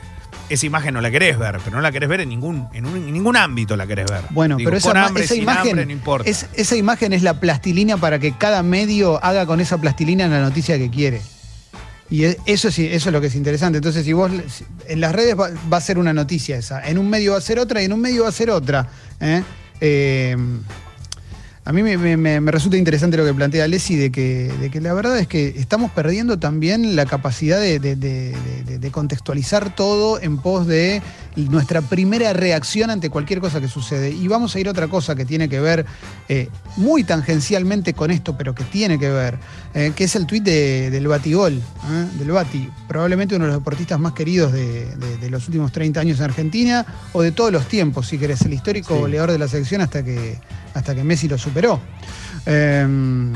esa 0.50 0.66
imagen 0.66 0.94
no 0.94 1.02
la 1.02 1.12
querés 1.12 1.38
ver, 1.38 1.60
pero 1.64 1.76
no 1.76 1.82
la 1.82 1.92
querés 1.92 2.08
ver 2.10 2.22
en 2.22 2.30
ningún, 2.30 2.68
en, 2.74 2.86
un- 2.86 2.96
en 2.98 3.14
ningún 3.14 3.36
ámbito 3.38 3.76
la 3.76 3.86
querés 3.88 4.10
ver. 4.10 4.22
Bueno, 4.30 4.56
Digo, 4.58 4.68
pero 4.70 4.78
esa, 4.78 5.06
hambre, 5.06 5.24
esa 5.26 5.36
imagen, 5.36 5.70
hambre, 5.72 5.86
no 5.86 5.92
importa. 5.92 6.30
es- 6.30 6.46
esa 6.54 6.76
imagen 6.76 7.14
es 7.14 7.24
la 7.24 7.40
plastilina 7.40 7.98
para 7.98 8.20
que 8.20 8.34
cada 8.38 8.64
medio 8.64 9.24
haga 9.24 9.46
con 9.46 9.60
esa 9.60 9.78
plastilina 9.80 10.28
la 10.28 10.40
noticia 10.42 10.78
que 10.78 10.90
quiere. 10.90 11.22
Y 12.10 12.24
e- 12.24 12.38
eso, 12.46 12.72
sí, 12.72 12.88
eso 12.90 13.10
es 13.10 13.14
lo 13.14 13.20
que 13.20 13.28
es 13.28 13.36
interesante. 13.36 13.78
Entonces, 13.80 14.06
si 14.06 14.14
vos 14.14 14.32
en 14.88 15.02
las 15.02 15.12
redes 15.14 15.38
va, 15.38 15.50
va 15.72 15.78
a 15.78 15.82
ser 15.82 15.98
una 16.00 16.14
noticia 16.14 16.56
esa, 16.58 16.88
en 16.88 16.98
un 16.98 17.10
medio 17.10 17.34
va 17.34 17.38
a 17.40 17.42
ser 17.42 17.60
otra 17.60 17.82
y 17.82 17.86
en 17.86 17.94
un 17.94 18.00
medio 18.00 18.24
va 18.24 18.30
a 18.30 18.32
ser 18.32 18.50
otra. 18.50 18.88
¿eh? 19.20 19.44
Eh, 19.82 20.38
a 21.68 21.74
mí 21.74 21.84
me, 21.84 21.98
me- 21.98 22.16
me- 22.16 22.40
me 22.40 22.52
resulta 22.52 22.78
interesante 22.78 23.18
lo 23.18 23.26
que 23.26 23.34
plantea 23.34 23.66
Alessi 23.66 23.96
de 23.98 24.10
que, 24.10 24.50
de 24.62 24.70
que 24.70 24.80
la 24.80 24.94
verdad 24.94 25.20
es 25.20 25.28
que 25.28 25.48
estamos 25.58 25.92
perdiendo 25.92 26.40
también 26.40 26.96
la 26.96 27.06
capacidad 27.06 27.60
de, 27.60 27.80
de- 27.80 27.96
de- 27.98 28.34
de- 28.66 28.80
de 28.80 28.92
contextualizar 28.92 29.76
todo 29.76 30.20
en 30.22 30.38
pos 30.38 30.66
de 30.66 31.02
nuestra 31.36 31.82
primera 31.82 32.34
reacción 32.34 32.90
ante 32.90 33.10
cualquier 33.10 33.42
cosa 33.42 33.60
que 33.62 33.68
sucede. 33.68 34.10
Y 34.12 34.28
vamos 34.28 34.56
a 34.56 34.60
ir 34.60 34.68
a 34.70 34.72
otra 34.72 34.88
cosa 34.88 35.14
que 35.14 35.24
tiene 35.26 35.50
que 35.50 35.60
ver 35.60 35.86
eh, 36.30 36.50
muy 36.78 37.04
tangencialmente 37.04 37.94
con 37.94 38.12
esto, 38.12 38.36
pero 38.38 38.56
que 38.56 38.64
tiene 38.64 38.98
que 38.98 39.10
ver, 39.10 39.38
eh, 39.74 39.92
que 39.96 40.06
es 40.06 40.16
el 40.16 40.26
tuit 40.26 40.44
de- 40.44 40.90
del 40.90 41.08
Batigol, 41.08 41.54
¿eh? 41.54 42.06
del 42.18 42.32
Bati, 42.32 42.70
probablemente 42.88 43.36
uno 43.36 43.46
de 43.46 43.52
los 43.52 43.60
deportistas 43.60 44.00
más 44.00 44.14
queridos 44.14 44.52
de, 44.54 44.88
los 45.30 45.46
últimos 45.48 45.72
30 45.74 46.00
años 46.00 46.18
en 46.20 46.24
Argentina, 46.26 46.86
o 47.12 47.22
de 47.22 47.32
todos 47.34 47.52
los 47.52 47.68
tiempos, 47.68 48.08
si 48.08 48.18
querés, 48.18 48.42
el 48.44 48.54
histórico 48.54 48.94
Sí. 48.96 49.00
goleador 49.02 49.32
de 49.34 49.38
la 49.38 49.48
selección 49.50 49.82
hasta 49.82 50.04
que, 50.04 50.40
hasta 50.78 50.96
que 50.96 51.04
Messi 51.04 51.28
lo 51.28 51.38
superó. 51.38 51.80
Em, 52.46 53.34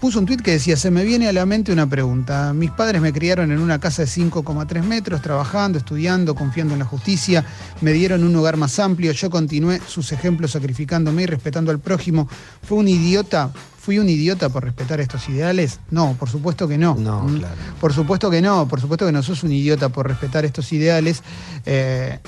puso 0.00 0.18
un 0.18 0.26
tuit 0.26 0.42
que 0.42 0.50
decía, 0.52 0.76
se 0.76 0.90
me 0.90 1.04
viene 1.04 1.28
a 1.28 1.32
la 1.32 1.46
mente 1.46 1.72
una 1.72 1.86
pregunta. 1.88 2.52
Mis 2.52 2.70
padres 2.70 3.00
me 3.00 3.12
criaron 3.12 3.52
en 3.52 3.58
una 3.58 3.78
casa 3.78 4.02
de 4.02 4.08
5,3 4.08 4.82
metros, 4.82 5.22
trabajando, 5.22 5.78
estudiando, 5.78 6.34
confiando 6.34 6.74
en 6.74 6.80
la 6.80 6.84
justicia, 6.84 7.44
me 7.80 7.92
dieron 7.92 8.22
un 8.24 8.34
hogar 8.36 8.56
más 8.56 8.78
amplio, 8.78 9.12
yo 9.12 9.30
continué 9.30 9.80
sus 9.86 10.12
ejemplos 10.12 10.50
sacrificándome 10.52 11.22
y 11.22 11.26
respetando 11.26 11.70
al 11.70 11.78
prójimo. 11.78 12.28
¿Fue 12.62 12.76
un 12.78 12.88
idiota? 12.88 13.50
¿Fui 13.78 13.98
un 13.98 14.08
idiota 14.08 14.48
por 14.48 14.64
respetar 14.64 14.98
estos 15.00 15.28
ideales? 15.28 15.78
No, 15.90 16.14
por 16.18 16.28
supuesto 16.30 16.66
que 16.66 16.78
no. 16.78 16.94
No, 16.98 17.22
Mm. 17.24 17.38
claro. 17.38 17.54
Por 17.80 17.92
supuesto 17.92 18.30
que 18.30 18.40
no, 18.42 18.66
por 18.66 18.80
supuesto 18.80 19.04
que 19.06 19.12
no 19.12 19.22
sos 19.22 19.42
un 19.42 19.52
idiota 19.52 19.90
por 19.90 20.08
respetar 20.08 20.44
estos 20.46 20.72
ideales. 20.72 21.22
Eh, 21.66 22.18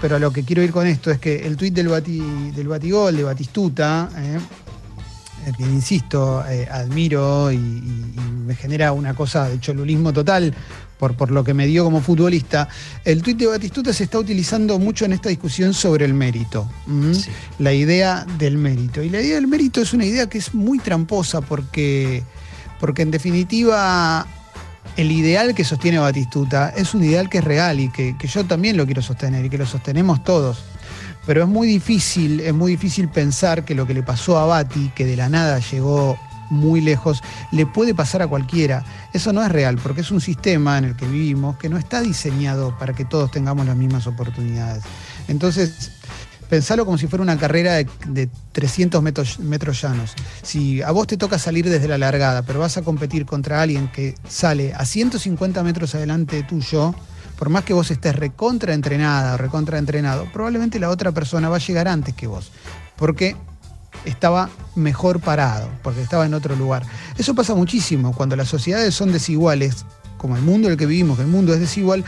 pero 0.00 0.18
lo 0.18 0.30
que 0.30 0.44
quiero 0.44 0.62
ir 0.62 0.72
con 0.72 0.86
esto 0.86 1.10
es 1.10 1.18
que 1.18 1.46
el 1.46 1.56
tuit 1.56 1.74
del, 1.74 1.88
del 2.54 2.68
Batigol, 2.68 3.16
de 3.16 3.22
Batistuta, 3.22 4.10
eh, 4.16 4.38
que 5.56 5.62
insisto, 5.62 6.44
eh, 6.48 6.68
admiro 6.70 7.52
y, 7.52 7.58
me 8.46 8.54
genera 8.54 8.92
una 8.92 9.12
cosa 9.12 9.48
de 9.48 9.58
cholulismo 9.58 10.12
total 10.12 10.54
por, 10.98 11.16
por 11.16 11.32
lo 11.32 11.42
que 11.42 11.52
me 11.52 11.66
dio 11.66 11.82
como 11.82 12.00
futbolista, 12.00 12.68
el 13.04 13.20
tuit 13.20 13.36
de 13.38 13.46
Batistuta 13.46 13.92
se 13.92 14.04
está 14.04 14.20
utilizando 14.20 14.78
mucho 14.78 15.04
en 15.04 15.14
esta 15.14 15.28
discusión 15.28 15.74
sobre 15.74 16.04
el 16.04 16.14
mérito, 16.14 16.70
la 17.58 17.72
idea 17.72 18.24
del 18.38 18.56
mérito. 18.56 19.02
Y 19.02 19.10
la 19.10 19.20
idea 19.20 19.34
del 19.34 19.48
mérito 19.48 19.80
es 19.80 19.92
una 19.92 20.04
idea 20.04 20.28
que 20.28 20.38
es 20.38 20.54
muy 20.54 20.78
tramposa 20.78 21.40
porque, 21.40 22.22
porque 22.78 23.02
en 23.02 23.10
definitiva 23.10 24.26
el 24.96 25.12
ideal 25.12 25.54
que 25.54 25.64
sostiene 25.64 25.98
Batistuta 25.98 26.70
es 26.70 26.94
un 26.94 27.04
ideal 27.04 27.28
que 27.28 27.38
es 27.38 27.44
real 27.44 27.80
y 27.80 27.88
que, 27.88 28.16
que 28.16 28.26
yo 28.28 28.44
también 28.44 28.76
lo 28.76 28.86
quiero 28.86 29.02
sostener 29.02 29.44
y 29.44 29.50
que 29.50 29.58
lo 29.58 29.66
sostenemos 29.66 30.22
todos 30.24 30.64
pero 31.26 31.42
es 31.42 31.48
muy 31.48 31.66
difícil, 31.66 32.40
es 32.40 32.54
muy 32.54 32.70
difícil 32.70 33.08
pensar 33.08 33.64
que 33.64 33.74
lo 33.74 33.84
que 33.86 33.94
le 33.94 34.04
pasó 34.04 34.38
a 34.38 34.46
Bati, 34.46 34.92
que 34.94 35.04
de 35.04 35.16
la 35.16 35.28
nada 35.28 35.58
llegó 35.58 36.16
muy 36.50 36.80
lejos, 36.80 37.22
le 37.50 37.66
puede 37.66 37.94
pasar 37.94 38.22
a 38.22 38.28
cualquiera. 38.28 38.84
Eso 39.12 39.32
no 39.32 39.42
es 39.42 39.50
real, 39.50 39.76
porque 39.82 40.02
es 40.02 40.12
un 40.12 40.20
sistema 40.20 40.78
en 40.78 40.84
el 40.84 40.96
que 40.96 41.06
vivimos 41.06 41.56
que 41.56 41.68
no 41.68 41.78
está 41.78 42.00
diseñado 42.00 42.78
para 42.78 42.92
que 42.92 43.04
todos 43.04 43.32
tengamos 43.32 43.66
las 43.66 43.76
mismas 43.76 44.06
oportunidades. 44.06 44.84
Entonces, 45.26 45.90
pensalo 46.48 46.84
como 46.84 46.98
si 46.98 47.06
fuera 47.06 47.22
una 47.22 47.38
carrera 47.38 47.74
de, 47.74 48.28
300 48.52 49.02
metros, 49.02 49.38
metros, 49.38 49.80
llanos. 49.82 50.14
Si 50.42 50.82
a 50.82 50.90
vos 50.90 51.06
te 51.06 51.16
toca 51.16 51.38
salir 51.38 51.68
desde 51.68 51.88
la 51.88 51.98
largada, 51.98 52.42
pero 52.42 52.60
vas 52.60 52.76
a 52.76 52.82
competir 52.82 53.26
contra 53.26 53.62
alguien 53.62 53.88
que 53.88 54.14
sale 54.28 54.72
a 54.74 54.84
150 54.84 55.62
metros 55.62 55.94
adelante 55.94 56.42
tuyo, 56.42 56.94
por 57.38 57.50
más 57.50 57.64
que 57.64 57.74
vos 57.74 57.90
estés 57.90 58.16
recontra 58.16 58.74
entrenada 58.74 59.34
o 59.34 59.36
recontra 59.36 59.78
entrenado, 59.78 60.26
probablemente 60.32 60.78
la 60.78 60.88
otra 60.88 61.12
persona 61.12 61.48
va 61.48 61.56
a 61.56 61.60
llegar 61.60 61.86
antes 61.88 62.14
que 62.14 62.26
vos, 62.26 62.50
porque 62.96 63.36
estaba 64.04 64.48
mejor 64.74 65.20
parado, 65.20 65.68
porque 65.82 66.00
estaba 66.00 66.24
en 66.26 66.34
otro 66.34 66.56
lugar. 66.56 66.84
Eso 67.18 67.34
pasa 67.34 67.54
muchísimo 67.54 68.12
cuando 68.14 68.36
las 68.36 68.48
sociedades 68.48 68.94
son 68.94 69.12
desiguales, 69.12 69.84
como 70.16 70.36
el 70.36 70.42
mundo 70.42 70.68
en 70.68 70.72
el 70.72 70.78
que 70.78 70.86
vivimos, 70.86 71.16
que 71.16 71.24
el 71.24 71.28
mundo 71.28 71.52
es 71.52 71.60
desigual. 71.60 72.04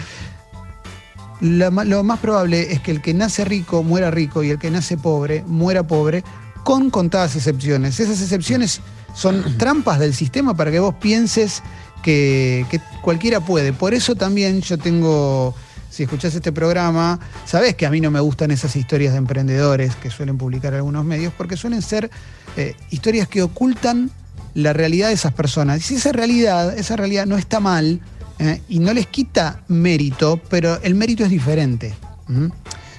Lo 1.40 2.04
más 2.04 2.18
probable 2.18 2.72
es 2.72 2.80
que 2.80 2.90
el 2.90 3.00
que 3.00 3.14
nace 3.14 3.44
rico 3.44 3.82
muera 3.82 4.10
rico 4.10 4.42
y 4.42 4.50
el 4.50 4.58
que 4.58 4.70
nace 4.70 4.96
pobre 4.96 5.44
muera 5.46 5.86
pobre, 5.86 6.24
con 6.64 6.90
contadas 6.90 7.36
excepciones. 7.36 7.98
Esas 8.00 8.20
excepciones 8.20 8.80
son 9.14 9.42
trampas 9.58 9.98
del 9.98 10.14
sistema 10.14 10.54
para 10.54 10.70
que 10.70 10.80
vos 10.80 10.94
pienses 10.94 11.62
que, 12.02 12.80
cualquiera 13.02 13.40
puede. 13.40 13.72
Por 13.72 13.94
eso 13.94 14.14
también 14.14 14.60
yo 14.60 14.78
tengo 14.78 15.54
si 15.90 16.02
escuchás 16.02 16.34
este 16.34 16.52
programa, 16.52 17.18
sabés 17.46 17.74
que 17.74 17.86
a 17.86 17.90
mí 17.90 18.00
no 18.00 18.10
me 18.10 18.20
gustan 18.20 18.50
esas 18.50 18.76
historias 18.76 19.12
de 19.12 19.18
emprendedores 19.18 19.96
que 19.96 20.10
suelen 20.10 20.36
publicar 20.36 20.74
algunos 20.74 21.04
medios, 21.04 21.32
porque 21.36 21.56
suelen 21.56 21.80
ser 21.80 22.10
eh, 22.56 22.76
historias 22.90 23.26
que 23.26 23.42
ocultan 23.42 24.10
la 24.54 24.74
realidad 24.74 25.08
de 25.08 25.14
esas 25.14 25.32
personas. 25.32 25.78
Y 25.78 25.80
si 25.80 25.94
esa 25.94 26.12
realidad, 26.12 26.76
esa 26.78 26.94
realidad 26.96 27.26
no 27.26 27.38
está 27.38 27.58
mal 27.58 28.00
eh, 28.38 28.62
y 28.68 28.78
no 28.78 28.92
les 28.92 29.06
quita 29.06 29.62
mérito, 29.68 30.40
pero 30.48 30.80
el 30.82 30.94
mérito 30.94 31.24
es 31.24 31.30
diferente. 31.30 31.94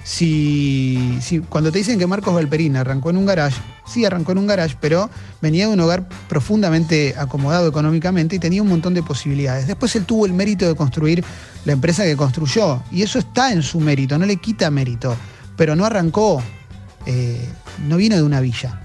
Si, 0.04 1.42
cuando 1.48 1.70
te 1.70 1.78
dicen 1.78 1.98
que 1.98 2.06
Marcos 2.06 2.34
Valperín 2.34 2.76
arrancó 2.76 3.10
en 3.10 3.16
un 3.16 3.26
garage, 3.26 3.60
sí 3.86 4.04
arrancó 4.04 4.32
en 4.32 4.38
un 4.38 4.46
garage, 4.46 4.76
pero 4.80 5.08
venía 5.40 5.68
de 5.68 5.72
un 5.72 5.80
hogar 5.80 6.08
profundamente 6.28 7.14
acomodado 7.16 7.68
económicamente 7.68 8.36
y 8.36 8.38
tenía 8.38 8.60
un 8.60 8.68
montón 8.68 8.92
de 8.92 9.02
posibilidades. 9.02 9.66
Después 9.66 9.94
él 9.96 10.04
tuvo 10.04 10.26
el 10.26 10.32
mérito 10.32 10.66
de 10.66 10.74
construir 10.74 11.24
la 11.64 11.72
empresa 11.72 12.04
que 12.04 12.16
construyó 12.16 12.82
y 12.90 13.02
eso 13.02 13.18
está 13.18 13.52
en 13.52 13.62
su 13.62 13.78
mérito, 13.78 14.18
no 14.18 14.26
le 14.26 14.36
quita 14.36 14.70
mérito, 14.70 15.16
pero 15.56 15.76
no 15.76 15.84
arrancó, 15.84 16.42
eh, 17.06 17.48
no 17.86 17.96
vino 17.96 18.16
de 18.16 18.22
una 18.22 18.40
villa. 18.40 18.79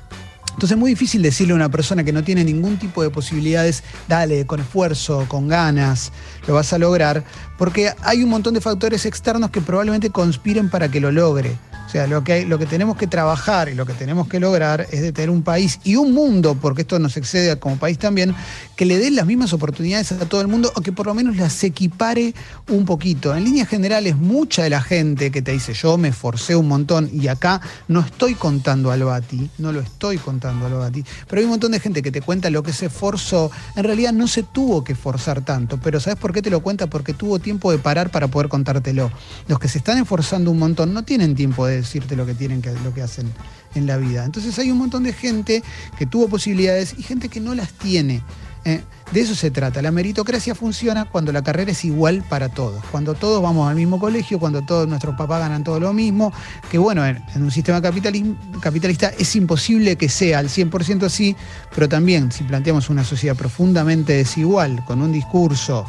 Entonces 0.55 0.77
es 0.77 0.79
muy 0.79 0.91
difícil 0.91 1.21
decirle 1.21 1.51
a 1.51 1.57
una 1.57 1.67
persona 1.67 2.05
que 2.05 2.13
no 2.13 2.23
tiene 2.23 2.41
ningún 2.45 2.77
tipo 2.77 3.03
de 3.03 3.09
posibilidades, 3.09 3.83
dale, 4.07 4.45
con 4.45 4.61
esfuerzo, 4.61 5.25
con 5.27 5.49
ganas, 5.49 6.13
lo 6.47 6.53
vas 6.53 6.71
a 6.71 6.77
lograr, 6.77 7.25
porque 7.57 7.91
hay 8.01 8.23
un 8.23 8.29
montón 8.29 8.53
de 8.53 8.61
factores 8.61 9.05
externos 9.05 9.49
que 9.49 9.59
probablemente 9.59 10.11
conspiren 10.11 10.69
para 10.69 10.87
que 10.87 11.01
lo 11.01 11.11
logre. 11.11 11.57
Sea, 11.95 12.07
lo 12.07 12.25
que, 12.25 12.65
tenemos 12.69 12.97
que 12.97 13.07
trabajar 13.07 13.69
y 13.69 13.73
lo 13.73 13.85
que 13.85 13.93
tenemos 13.93 14.27
que 14.27 14.41
lograr 14.41 14.85
es 14.91 15.01
de 15.01 15.13
tener 15.13 15.29
un 15.29 15.43
país 15.43 15.79
y 15.85 15.95
un 15.95 16.13
mundo, 16.13 16.57
porque 16.61 16.81
esto 16.81 16.99
nos 16.99 17.15
excede 17.15 17.57
como 17.57 17.77
país 17.77 17.97
también, 17.97 18.35
que 18.75 18.83
le 18.83 18.97
dé 18.97 19.09
las 19.11 19.25
mismas 19.25 19.53
oportunidades 19.53 20.11
a 20.11 20.17
todo 20.25 20.41
el 20.41 20.49
mundo 20.49 20.73
o 20.75 20.81
que 20.81 20.91
por 20.91 21.05
lo 21.05 21.13
menos 21.13 21.37
las 21.37 21.63
equipare 21.63 22.33
un 22.67 22.83
poquito. 22.83 23.33
En 23.33 23.45
líneas 23.45 23.69
generales, 23.69 24.17
mucha 24.17 24.63
de 24.63 24.71
la 24.71 24.81
gente 24.81 25.31
que 25.31 25.41
te 25.41 25.53
dice 25.53 25.73
yo 25.73 25.97
me 25.97 26.09
esforcé 26.09 26.57
un 26.57 26.67
montón 26.67 27.09
y 27.13 27.29
acá 27.29 27.61
no 27.87 28.01
estoy 28.01 28.35
contando 28.35 28.91
al 28.91 29.05
Bati, 29.05 29.49
no 29.59 29.71
lo 29.71 29.79
estoy 29.79 30.17
contando 30.17 30.65
al 30.65 30.73
Bati, 30.73 31.05
pero 31.29 31.39
hay 31.39 31.45
un 31.45 31.51
montón 31.51 31.71
de 31.71 31.79
gente 31.79 32.01
que 32.01 32.11
te 32.11 32.21
cuenta 32.21 32.49
lo 32.49 32.61
que 32.61 32.73
se 32.73 32.87
esforzó. 32.87 33.51
En 33.77 33.85
realidad 33.85 34.11
no 34.11 34.27
se 34.27 34.43
tuvo 34.43 34.83
que 34.83 34.91
esforzar 34.91 35.45
tanto, 35.45 35.79
pero 35.81 36.01
¿sabes 36.01 36.19
por 36.19 36.33
qué 36.33 36.41
te 36.41 36.49
lo 36.49 36.59
cuenta? 36.59 36.87
Porque 36.87 37.13
tuvo 37.13 37.39
tiempo 37.39 37.71
de 37.71 37.77
parar 37.77 38.09
para 38.09 38.27
poder 38.27 38.49
contártelo. 38.49 39.13
Los 39.47 39.59
que 39.59 39.69
se 39.69 39.77
están 39.77 39.97
esforzando 39.97 40.51
un 40.51 40.59
montón 40.59 40.93
no 40.93 41.05
tienen 41.05 41.35
tiempo 41.35 41.65
de 41.65 41.84
decirte 41.85 42.15
lo 42.15 42.25
que 42.25 42.33
tienen 42.33 42.61
que, 42.61 42.71
lo 42.83 42.93
que 42.93 43.01
hacen 43.01 43.31
en 43.75 43.85
la 43.87 43.97
vida. 43.97 44.25
Entonces 44.25 44.57
hay 44.59 44.71
un 44.71 44.77
montón 44.77 45.03
de 45.03 45.13
gente 45.13 45.63
que 45.97 46.05
tuvo 46.05 46.27
posibilidades 46.27 46.95
y 46.97 47.03
gente 47.03 47.29
que 47.29 47.39
no 47.39 47.55
las 47.55 47.71
tiene. 47.73 48.21
¿eh? 48.65 48.81
de 49.11 49.21
eso 49.21 49.35
se 49.35 49.51
trata. 49.51 49.81
La 49.81 49.91
meritocracia 49.91 50.55
funciona 50.55 51.05
cuando 51.05 51.31
la 51.31 51.43
carrera 51.43 51.71
es 51.71 51.85
igual 51.85 52.23
para 52.27 52.49
todos, 52.49 52.83
cuando 52.91 53.13
todos 53.13 53.41
vamos 53.41 53.69
al 53.69 53.75
mismo 53.75 53.99
colegio, 53.99 54.39
cuando 54.39 54.63
todos 54.63 54.87
nuestros 54.87 55.15
papás 55.15 55.39
ganan 55.39 55.63
todo 55.63 55.79
lo 55.79 55.93
mismo, 55.93 56.33
que 56.69 56.77
bueno, 56.77 57.05
en, 57.05 57.23
un 57.35 57.51
sistema 57.51 57.81
capitalista 57.81 59.09
es 59.09 59.35
imposible 59.35 59.95
que 59.95 60.09
sea 60.09 60.39
al 60.39 60.49
100% 60.49 61.03
así, 61.03 61.35
pero 61.73 61.87
también 61.87 62.31
si 62.31 62.43
planteamos 62.43 62.89
una 62.89 63.03
sociedad 63.03 63.35
profundamente 63.35 64.13
desigual, 64.13 64.83
con 64.85 65.01
un 65.01 65.11
discurso 65.11 65.85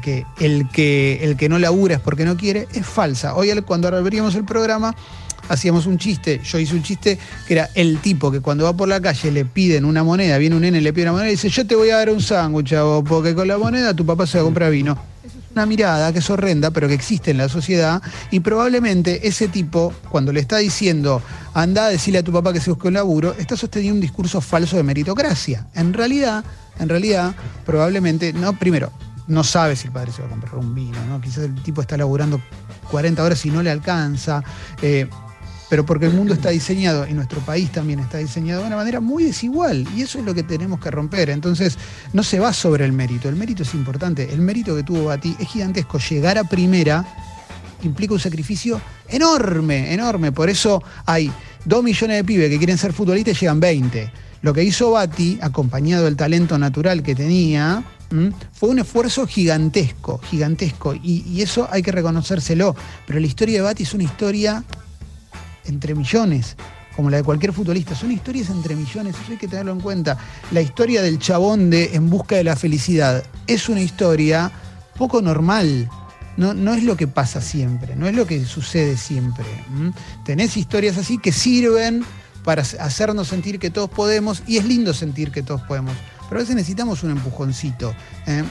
que 0.00 0.24
el 0.40 0.68
que 0.70 1.22
el 1.22 1.36
que 1.36 1.50
no 1.50 1.58
labura 1.58 1.96
es 1.96 2.00
porque 2.00 2.24
no 2.24 2.36
quiere, 2.36 2.66
es 2.72 2.86
falsa. 2.86 3.34
Hoy 3.34 3.50
cuando 3.66 3.88
abríamos 3.88 4.34
el 4.36 4.44
programa 4.44 4.94
hacíamos 5.52 5.84
un 5.84 5.98
chiste, 5.98 6.40
yo 6.42 6.58
hice 6.58 6.74
un 6.74 6.82
chiste 6.82 7.18
que 7.46 7.52
era 7.52 7.68
el 7.74 7.98
tipo 7.98 8.32
que 8.32 8.40
cuando 8.40 8.64
va 8.64 8.72
por 8.72 8.88
la 8.88 9.00
calle 9.00 9.30
le 9.30 9.44
piden 9.44 9.84
una 9.84 10.02
moneda, 10.02 10.38
viene 10.38 10.56
un 10.56 10.62
nene, 10.62 10.80
le 10.80 10.92
pide 10.94 11.04
una 11.04 11.12
moneda 11.12 11.28
y 11.28 11.32
dice, 11.32 11.50
yo 11.50 11.66
te 11.66 11.76
voy 11.76 11.90
a 11.90 11.98
dar 11.98 12.08
un 12.08 12.22
sándwich, 12.22 12.74
porque 13.06 13.34
con 13.34 13.46
la 13.46 13.58
moneda 13.58 13.94
tu 13.94 14.06
papá 14.06 14.26
se 14.26 14.38
va 14.38 14.42
a 14.42 14.44
comprar 14.44 14.70
vino. 14.70 14.96
Es 15.22 15.32
una 15.52 15.66
mirada 15.66 16.10
que 16.10 16.20
es 16.20 16.30
horrenda, 16.30 16.70
pero 16.70 16.88
que 16.88 16.94
existe 16.94 17.32
en 17.32 17.36
la 17.36 17.50
sociedad 17.50 18.00
y 18.30 18.40
probablemente 18.40 19.28
ese 19.28 19.48
tipo, 19.48 19.92
cuando 20.08 20.32
le 20.32 20.40
está 20.40 20.56
diciendo, 20.56 21.20
anda 21.52 21.84
a 21.84 21.88
decirle 21.90 22.20
a 22.20 22.22
tu 22.22 22.32
papá 22.32 22.54
que 22.54 22.60
se 22.60 22.70
busque 22.70 22.88
un 22.88 22.94
laburo, 22.94 23.34
está 23.38 23.54
sosteniendo 23.54 23.96
un 23.96 24.00
discurso 24.00 24.40
falso 24.40 24.78
de 24.78 24.84
meritocracia. 24.84 25.66
En 25.74 25.92
realidad, 25.92 26.42
en 26.78 26.88
realidad, 26.88 27.34
probablemente, 27.66 28.32
no, 28.32 28.58
primero, 28.58 28.90
no 29.28 29.44
sabe 29.44 29.76
si 29.76 29.86
el 29.86 29.92
padre 29.92 30.12
se 30.12 30.22
va 30.22 30.28
a 30.28 30.30
comprar 30.30 30.54
un 30.56 30.74
vino, 30.74 30.98
¿no? 31.08 31.20
Quizás 31.20 31.44
el 31.44 31.62
tipo 31.62 31.82
está 31.82 31.96
laburando 31.98 32.40
40 32.90 33.22
horas 33.22 33.44
y 33.46 33.50
no 33.50 33.62
le 33.62 33.70
alcanza. 33.70 34.42
Eh, 34.80 35.08
pero 35.72 35.86
porque 35.86 36.04
el 36.04 36.12
mundo 36.12 36.34
está 36.34 36.50
diseñado 36.50 37.06
y 37.08 37.14
nuestro 37.14 37.40
país 37.40 37.72
también 37.72 37.98
está 37.98 38.18
diseñado 38.18 38.60
de 38.60 38.66
una 38.66 38.76
manera 38.76 39.00
muy 39.00 39.24
desigual 39.24 39.88
y 39.96 40.02
eso 40.02 40.18
es 40.18 40.24
lo 40.26 40.34
que 40.34 40.42
tenemos 40.42 40.78
que 40.80 40.90
romper. 40.90 41.30
Entonces, 41.30 41.78
no 42.12 42.22
se 42.22 42.38
va 42.38 42.52
sobre 42.52 42.84
el 42.84 42.92
mérito, 42.92 43.26
el 43.30 43.36
mérito 43.36 43.62
es 43.62 43.72
importante, 43.72 44.30
el 44.30 44.42
mérito 44.42 44.76
que 44.76 44.82
tuvo 44.82 45.06
Bati 45.06 45.34
es 45.40 45.48
gigantesco, 45.48 45.98
llegar 45.98 46.36
a 46.36 46.44
primera 46.44 47.06
implica 47.84 48.12
un 48.12 48.20
sacrificio 48.20 48.82
enorme, 49.08 49.94
enorme, 49.94 50.30
por 50.30 50.50
eso 50.50 50.82
hay 51.06 51.32
dos 51.64 51.82
millones 51.82 52.18
de 52.18 52.24
pibes 52.24 52.50
que 52.50 52.58
quieren 52.58 52.76
ser 52.76 52.92
futbolistas 52.92 53.38
y 53.38 53.40
llegan 53.40 53.58
20. 53.58 54.12
Lo 54.42 54.52
que 54.52 54.62
hizo 54.62 54.90
Bati, 54.90 55.38
acompañado 55.40 56.04
del 56.04 56.16
talento 56.16 56.58
natural 56.58 57.02
que 57.02 57.14
tenía, 57.14 57.82
fue 58.52 58.68
un 58.68 58.78
esfuerzo 58.78 59.26
gigantesco, 59.26 60.18
gigantesco, 60.18 60.94
y, 60.94 61.24
y, 61.26 61.40
eso 61.40 61.66
hay 61.70 61.80
que 61.80 61.92
reconocérselo. 61.92 62.76
Pero 63.06 63.18
la 63.18 63.26
historia 63.26 63.54
de 63.56 63.62
Bati 63.62 63.84
es 63.84 63.94
una 63.94 64.04
historia 64.04 64.62
entre 65.64 65.94
millones, 65.94 66.56
como 66.96 67.10
la 67.10 67.18
de 67.18 67.22
cualquier 67.22 67.52
futbolista. 67.52 67.94
Son 67.94 68.10
historias 68.10 68.50
entre 68.50 68.76
millones, 68.76 69.16
eso 69.22 69.32
hay 69.32 69.38
que 69.38 69.48
tenerlo 69.48 69.72
en 69.72 69.80
cuenta. 69.80 70.18
La 70.50 70.60
historia 70.60 71.02
del 71.02 71.18
chabón 71.18 71.70
de 71.70 71.94
En 71.94 72.10
busca 72.10 72.36
de 72.36 72.44
la 72.44 72.56
felicidad 72.56 73.22
es 73.46 73.68
una 73.68 73.80
historia 73.80 74.50
poco 74.96 75.22
normal. 75.22 75.88
No, 76.36 76.54
no 76.54 76.72
es 76.72 76.82
lo 76.82 76.96
que 76.96 77.06
pasa 77.06 77.42
siempre, 77.42 77.94
no 77.94 78.08
es 78.08 78.14
lo 78.14 78.26
que 78.26 78.44
sucede 78.46 78.96
siempre. 78.96 79.44
Tenés 80.24 80.56
historias 80.56 80.96
así 80.96 81.18
que 81.18 81.30
sirven 81.30 82.04
para 82.42 82.62
hacernos 82.62 83.28
sentir 83.28 83.58
que 83.58 83.70
todos 83.70 83.90
podemos 83.90 84.42
y 84.46 84.56
es 84.56 84.64
lindo 84.64 84.94
sentir 84.94 85.30
que 85.30 85.42
todos 85.42 85.62
podemos. 85.62 85.94
Pero 86.28 86.40
a 86.40 86.42
veces 86.42 86.56
necesitamos 86.56 87.02
un 87.02 87.10
empujoncito. 87.10 87.94
¿eh? 88.26 88.42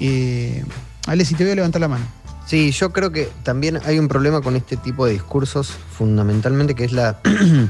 Eh, 0.00 0.64
Ale, 1.06 1.24
si 1.24 1.34
te 1.34 1.44
voy 1.44 1.52
a 1.52 1.56
levantar 1.56 1.80
la 1.80 1.88
mano. 1.88 2.21
Sí, 2.46 2.70
yo 2.72 2.92
creo 2.92 3.10
que 3.12 3.30
también 3.44 3.80
hay 3.84 3.98
un 3.98 4.08
problema 4.08 4.40
con 4.42 4.56
este 4.56 4.76
tipo 4.76 5.06
de 5.06 5.12
discursos, 5.12 5.70
fundamentalmente, 5.96 6.74
que 6.74 6.84
es 6.84 6.92
la, 6.92 7.20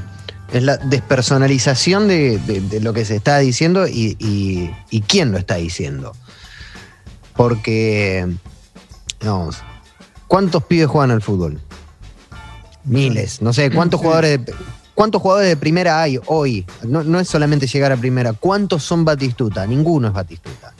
es 0.51 0.63
la 0.63 0.77
despersonalización 0.77 2.07
de, 2.07 2.79
lo 2.81 2.93
que 2.93 3.05
se 3.05 3.15
está 3.15 3.37
diciendo 3.39 3.87
y, 3.87 4.73
quién 5.07 5.31
lo 5.31 5.37
está 5.37 5.55
diciendo. 5.55 6.13
Porque, 7.35 8.27
vamos, 9.23 9.57
¿cuántos 10.27 10.63
pibes 10.65 10.87
juegan 10.87 11.11
al 11.11 11.21
fútbol? 11.21 11.59
Miles. 12.83 13.41
No 13.41 13.53
sé, 13.53 13.71
¿cuántos 13.71 13.99
Sí. 14.01 14.05
jugadores 14.05 14.45
de, 14.45 14.53
¿cuántos 14.93 15.21
jugadores 15.21 15.49
de 15.49 15.57
primera 15.57 16.01
hay 16.01 16.19
hoy? 16.25 16.65
No, 16.83 17.03
no 17.03 17.19
es 17.19 17.29
solamente 17.29 17.65
llegar 17.67 17.91
a 17.91 17.97
primera. 17.97 18.33
¿Cuántos 18.33 18.83
son 18.83 19.05
Batistuta? 19.05 19.65
Ninguno 19.65 20.09
es 20.09 20.13
Batistuta. 20.13 20.73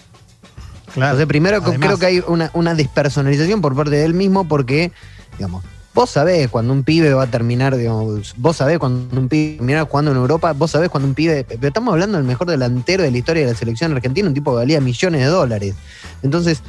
Entonces, 0.95 1.25
primero 1.25 1.57
Además. 1.57 1.79
creo 1.79 1.97
que 1.97 2.05
hay 2.05 2.23
una, 2.27 2.51
una 2.53 2.75
despersonalización 2.75 3.61
por 3.61 3.75
parte 3.75 3.91
de 3.91 4.05
él 4.05 4.13
mismo 4.13 4.47
porque, 4.47 4.91
digamos, 5.37 5.63
vos 5.93 6.09
sabés 6.09 6.49
cuando 6.49 6.73
un 6.73 6.83
pibe 6.83 7.13
va 7.13 7.23
a 7.23 7.27
terminar, 7.27 7.75
digamos, 7.75 8.33
vos 8.37 8.57
sabés 8.57 8.79
cuando 8.79 9.19
un 9.19 9.29
pibe 9.29 9.57
termina 9.57 9.85
jugando 9.85 10.11
en 10.11 10.17
Europa, 10.17 10.53
vos 10.53 10.71
sabés 10.71 10.89
cuando 10.89 11.07
un 11.07 11.15
pibe, 11.15 11.43
pero 11.43 11.67
estamos 11.67 11.93
hablando 11.93 12.17
del 12.17 12.25
mejor 12.25 12.47
delantero 12.47 13.03
de 13.03 13.11
la 13.11 13.17
historia 13.17 13.45
de 13.45 13.51
la 13.51 13.57
selección 13.57 13.91
argentina, 13.93 14.27
un 14.27 14.33
tipo 14.33 14.51
que 14.51 14.57
valía 14.57 14.81
millones 14.81 15.21
de 15.21 15.27
dólares. 15.27 15.75
Entonces, 16.23 16.61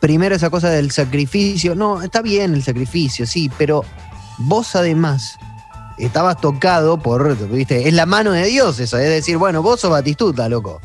primero 0.00 0.34
esa 0.34 0.50
cosa 0.50 0.70
del 0.70 0.90
sacrificio, 0.90 1.74
no, 1.74 2.02
está 2.02 2.22
bien 2.22 2.54
el 2.54 2.62
sacrificio, 2.62 3.26
sí, 3.26 3.50
pero 3.58 3.84
vos 4.38 4.76
además 4.76 5.36
estabas 5.98 6.40
tocado 6.40 6.98
por, 6.98 7.36
viste, 7.48 7.88
es 7.88 7.94
la 7.94 8.06
mano 8.06 8.30
de 8.30 8.44
Dios 8.44 8.78
eso, 8.78 8.98
es 8.98 9.08
decir, 9.08 9.36
bueno, 9.36 9.62
vos 9.62 9.80
sos 9.80 9.90
Batistuta, 9.90 10.48
loco. 10.48 10.80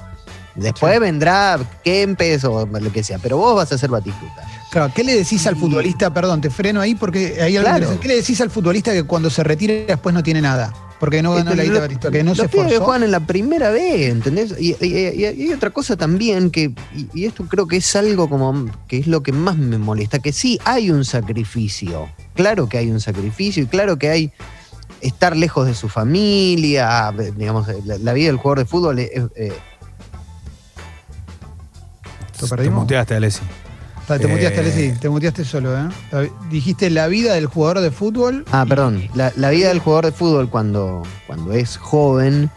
Después 0.56 1.00
vendrá 1.00 1.60
Kempes 1.84 2.44
o 2.44 2.66
lo 2.66 2.92
que 2.92 3.04
sea, 3.04 3.18
pero 3.20 3.38
vos 3.38 3.56
vas 3.56 3.72
a 3.72 3.78
ser 3.78 3.90
Batistuta. 3.90 4.48
Claro, 4.70 4.92
¿qué 4.94 5.04
le 5.04 5.16
decís 5.16 5.46
al 5.48 5.56
futbolista? 5.56 6.14
Perdón, 6.14 6.42
te 6.42 6.50
freno 6.50 6.82
ahí 6.82 6.96
porque 6.96 7.42
hay 7.42 7.58
algo 7.58 7.70
Claro. 7.70 8.00
¿Qué 8.00 8.08
le 8.08 8.16
decís 8.16 8.42
al 8.42 8.50
futbolista 8.50 8.92
que 8.92 9.04
cuando 9.04 9.30
se 9.30 9.44
retira 9.44 9.74
después 9.88 10.14
no 10.14 10.24
tiene 10.24 10.42
nada? 10.42 10.74
Porque 11.00 11.22
no 11.22 11.34
ganó 11.34 11.52
Este, 11.52 11.68
la 11.68 11.80
Batistuta, 11.82 12.12
que 12.12 12.24
no 12.24 12.32
los 12.32 12.38
se 12.38 12.48
pibes 12.48 12.68
que 12.68 12.74
esforzó. 12.74 12.86
juegan 12.86 13.04
en 13.04 13.12
la 13.12 13.20
primera 13.20 13.72
vez, 13.72 14.12
¿entendés? 14.12 14.56
Y, 14.60 14.74
hay 14.82 15.52
otra 15.54 15.70
cosa 15.72 15.98
también 15.98 16.50
que, 16.50 16.74
y, 16.96 17.08
y 17.14 17.26
esto 17.26 17.46
creo 17.46 17.68
que 17.68 17.78
es 17.78 17.96
algo 17.96 18.30
como 18.30 18.66
que 18.88 19.00
es 19.00 19.08
lo 19.08 19.22
que 19.22 19.32
más 19.32 19.58
me 19.58 19.78
molesta, 19.78 20.20
que 20.20 20.32
sí 20.32 20.60
hay 20.64 20.92
un 20.92 21.04
sacrificio, 21.04 22.10
claro 22.36 22.70
que 22.70 22.78
hay 22.78 22.90
un 22.90 23.00
sacrificio 23.00 23.64
y 23.64 23.66
claro 23.66 23.98
que 23.98 24.10
hay 24.10 24.32
estar 25.02 25.36
lejos 25.36 25.68
de 25.68 25.74
su 25.74 25.90
familia, 25.90 27.14
digamos, 27.36 27.68
la, 27.86 27.98
la 27.98 28.14
vida 28.14 28.28
del 28.28 28.38
jugador 28.38 28.60
de 28.60 28.66
fútbol 28.66 29.00
es, 29.00 29.10
eh, 29.36 29.52
¿Lo 32.44 32.48
Te 32.50 32.56
perdimos? 32.56 32.82
muteaste, 32.82 33.16
Alessi. 33.16 33.42
Te 34.08 34.28
muteaste, 34.28 34.58
Eh, 34.58 34.60
Alessi, 34.60 34.92
te 35.00 35.10
muteaste 35.10 35.46
solo, 35.46 35.78
¿eh? 35.78 35.88
Dijiste 36.50 36.90
la 36.90 37.08
vida 37.08 37.34
del 37.36 37.46
jugador 37.46 37.80
de 37.80 37.90
fútbol. 37.90 38.44
Ah, 38.52 38.64
y- 38.66 38.70
perdón. 38.70 39.04
La, 39.16 39.32
la 39.38 39.50
vida 39.50 39.70
del 39.70 39.80
jugador 39.80 40.06
de 40.06 40.12
fútbol 40.12 40.50
cuando, 40.50 41.04
cuando 41.26 41.54
es 41.54 41.78
joven, 41.78 42.50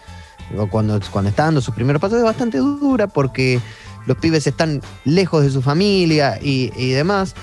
o 0.59 0.67
cuando, 0.69 1.01
cuando 1.13 1.31
está 1.31 1.45
dando 1.45 1.61
sus 1.61 1.75
primeros 1.75 2.01
pasos, 2.01 2.19
es 2.19 2.25
bastante 2.25 2.59
dura 2.59 3.07
porque 3.07 3.61
los 4.07 4.17
pibes 4.19 4.47
están 4.47 4.83
lejos 5.05 5.43
de 5.45 5.51
su 5.51 5.63
familia 5.63 6.39
y, 6.43 6.73
y 6.77 6.91
demás. 6.91 7.35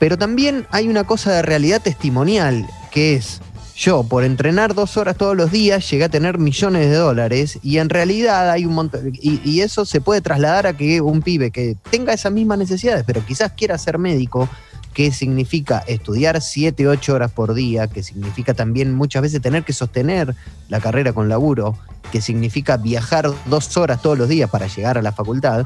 Pero 0.00 0.18
también 0.18 0.66
hay 0.72 0.88
una 0.88 1.04
cosa 1.04 1.30
de 1.32 1.42
realidad 1.42 1.80
testimonial, 1.80 2.66
que 2.90 3.14
es, 3.14 3.40
yo 3.76 4.02
por 4.04 4.24
entrenar 4.24 4.74
dos 4.74 4.96
horas 4.96 5.16
todos 5.16 5.36
los 5.36 5.50
días 5.50 5.88
llegué 5.90 6.04
a 6.04 6.08
tener 6.08 6.38
millones 6.38 6.88
de 6.88 6.96
dólares 6.96 7.58
y 7.62 7.78
en 7.78 7.88
realidad 7.88 8.50
hay 8.50 8.66
un 8.66 8.74
montón, 8.74 9.12
y, 9.14 9.40
y 9.44 9.60
eso 9.60 9.84
se 9.84 10.00
puede 10.00 10.20
trasladar 10.20 10.66
a 10.66 10.76
que 10.76 11.00
un 11.00 11.22
pibe 11.22 11.50
que 11.50 11.76
tenga 11.90 12.12
esas 12.12 12.32
mismas 12.32 12.58
necesidades, 12.58 13.04
pero 13.06 13.24
quizás 13.24 13.52
quiera 13.52 13.78
ser 13.78 13.98
médico, 13.98 14.48
que 14.92 15.10
significa 15.10 15.82
estudiar 15.86 16.40
7, 16.40 16.86
8 16.86 17.14
horas 17.14 17.32
por 17.32 17.54
día, 17.54 17.88
que 17.88 18.02
significa 18.02 18.54
también 18.54 18.94
muchas 18.94 19.22
veces 19.22 19.40
tener 19.40 19.64
que 19.64 19.72
sostener 19.72 20.34
la 20.68 20.80
carrera 20.80 21.12
con 21.12 21.28
laburo, 21.28 21.78
que 22.10 22.20
significa 22.20 22.76
viajar 22.76 23.30
dos 23.46 23.76
horas 23.76 24.02
todos 24.02 24.18
los 24.18 24.28
días 24.28 24.50
para 24.50 24.66
llegar 24.66 24.98
a 24.98 25.02
la 25.02 25.12
facultad. 25.12 25.64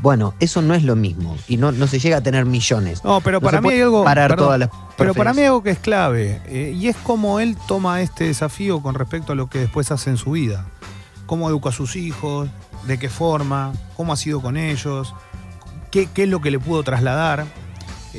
Bueno, 0.00 0.34
eso 0.38 0.62
no 0.62 0.74
es 0.74 0.84
lo 0.84 0.94
mismo 0.96 1.36
y 1.48 1.56
no, 1.56 1.72
no 1.72 1.86
se 1.86 1.98
llega 1.98 2.18
a 2.18 2.20
tener 2.20 2.44
millones. 2.44 3.02
No, 3.04 3.20
pero 3.20 3.40
No 3.40 3.44
para 3.44 3.60
mí 3.60 3.70
hay 3.70 3.80
algo. 3.80 4.04
parar 4.04 4.30
perdón, 4.30 4.46
todas 4.46 4.58
las 4.60 4.70
Pero 4.96 5.14
para 5.14 5.32
mí 5.32 5.40
hay 5.40 5.46
algo 5.46 5.62
que 5.62 5.70
es 5.70 5.78
clave, 5.78 6.40
eh, 6.46 6.72
y 6.76 6.88
es 6.88 6.96
cómo 6.96 7.40
él 7.40 7.56
toma 7.66 8.00
este 8.00 8.24
desafío 8.24 8.80
con 8.80 8.94
respecto 8.94 9.32
a 9.32 9.34
lo 9.36 9.48
que 9.48 9.58
después 9.60 9.90
hace 9.90 10.10
en 10.10 10.16
su 10.16 10.32
vida. 10.32 10.66
Cómo 11.26 11.48
educa 11.48 11.70
a 11.70 11.72
sus 11.72 11.96
hijos, 11.96 12.48
de 12.86 12.98
qué 12.98 13.08
forma, 13.08 13.72
cómo 13.96 14.12
ha 14.12 14.16
sido 14.16 14.40
con 14.40 14.56
ellos, 14.56 15.14
qué, 15.90 16.08
qué 16.12 16.22
es 16.24 16.28
lo 16.28 16.40
que 16.40 16.50
le 16.50 16.58
pudo 16.58 16.82
trasladar. 16.82 17.44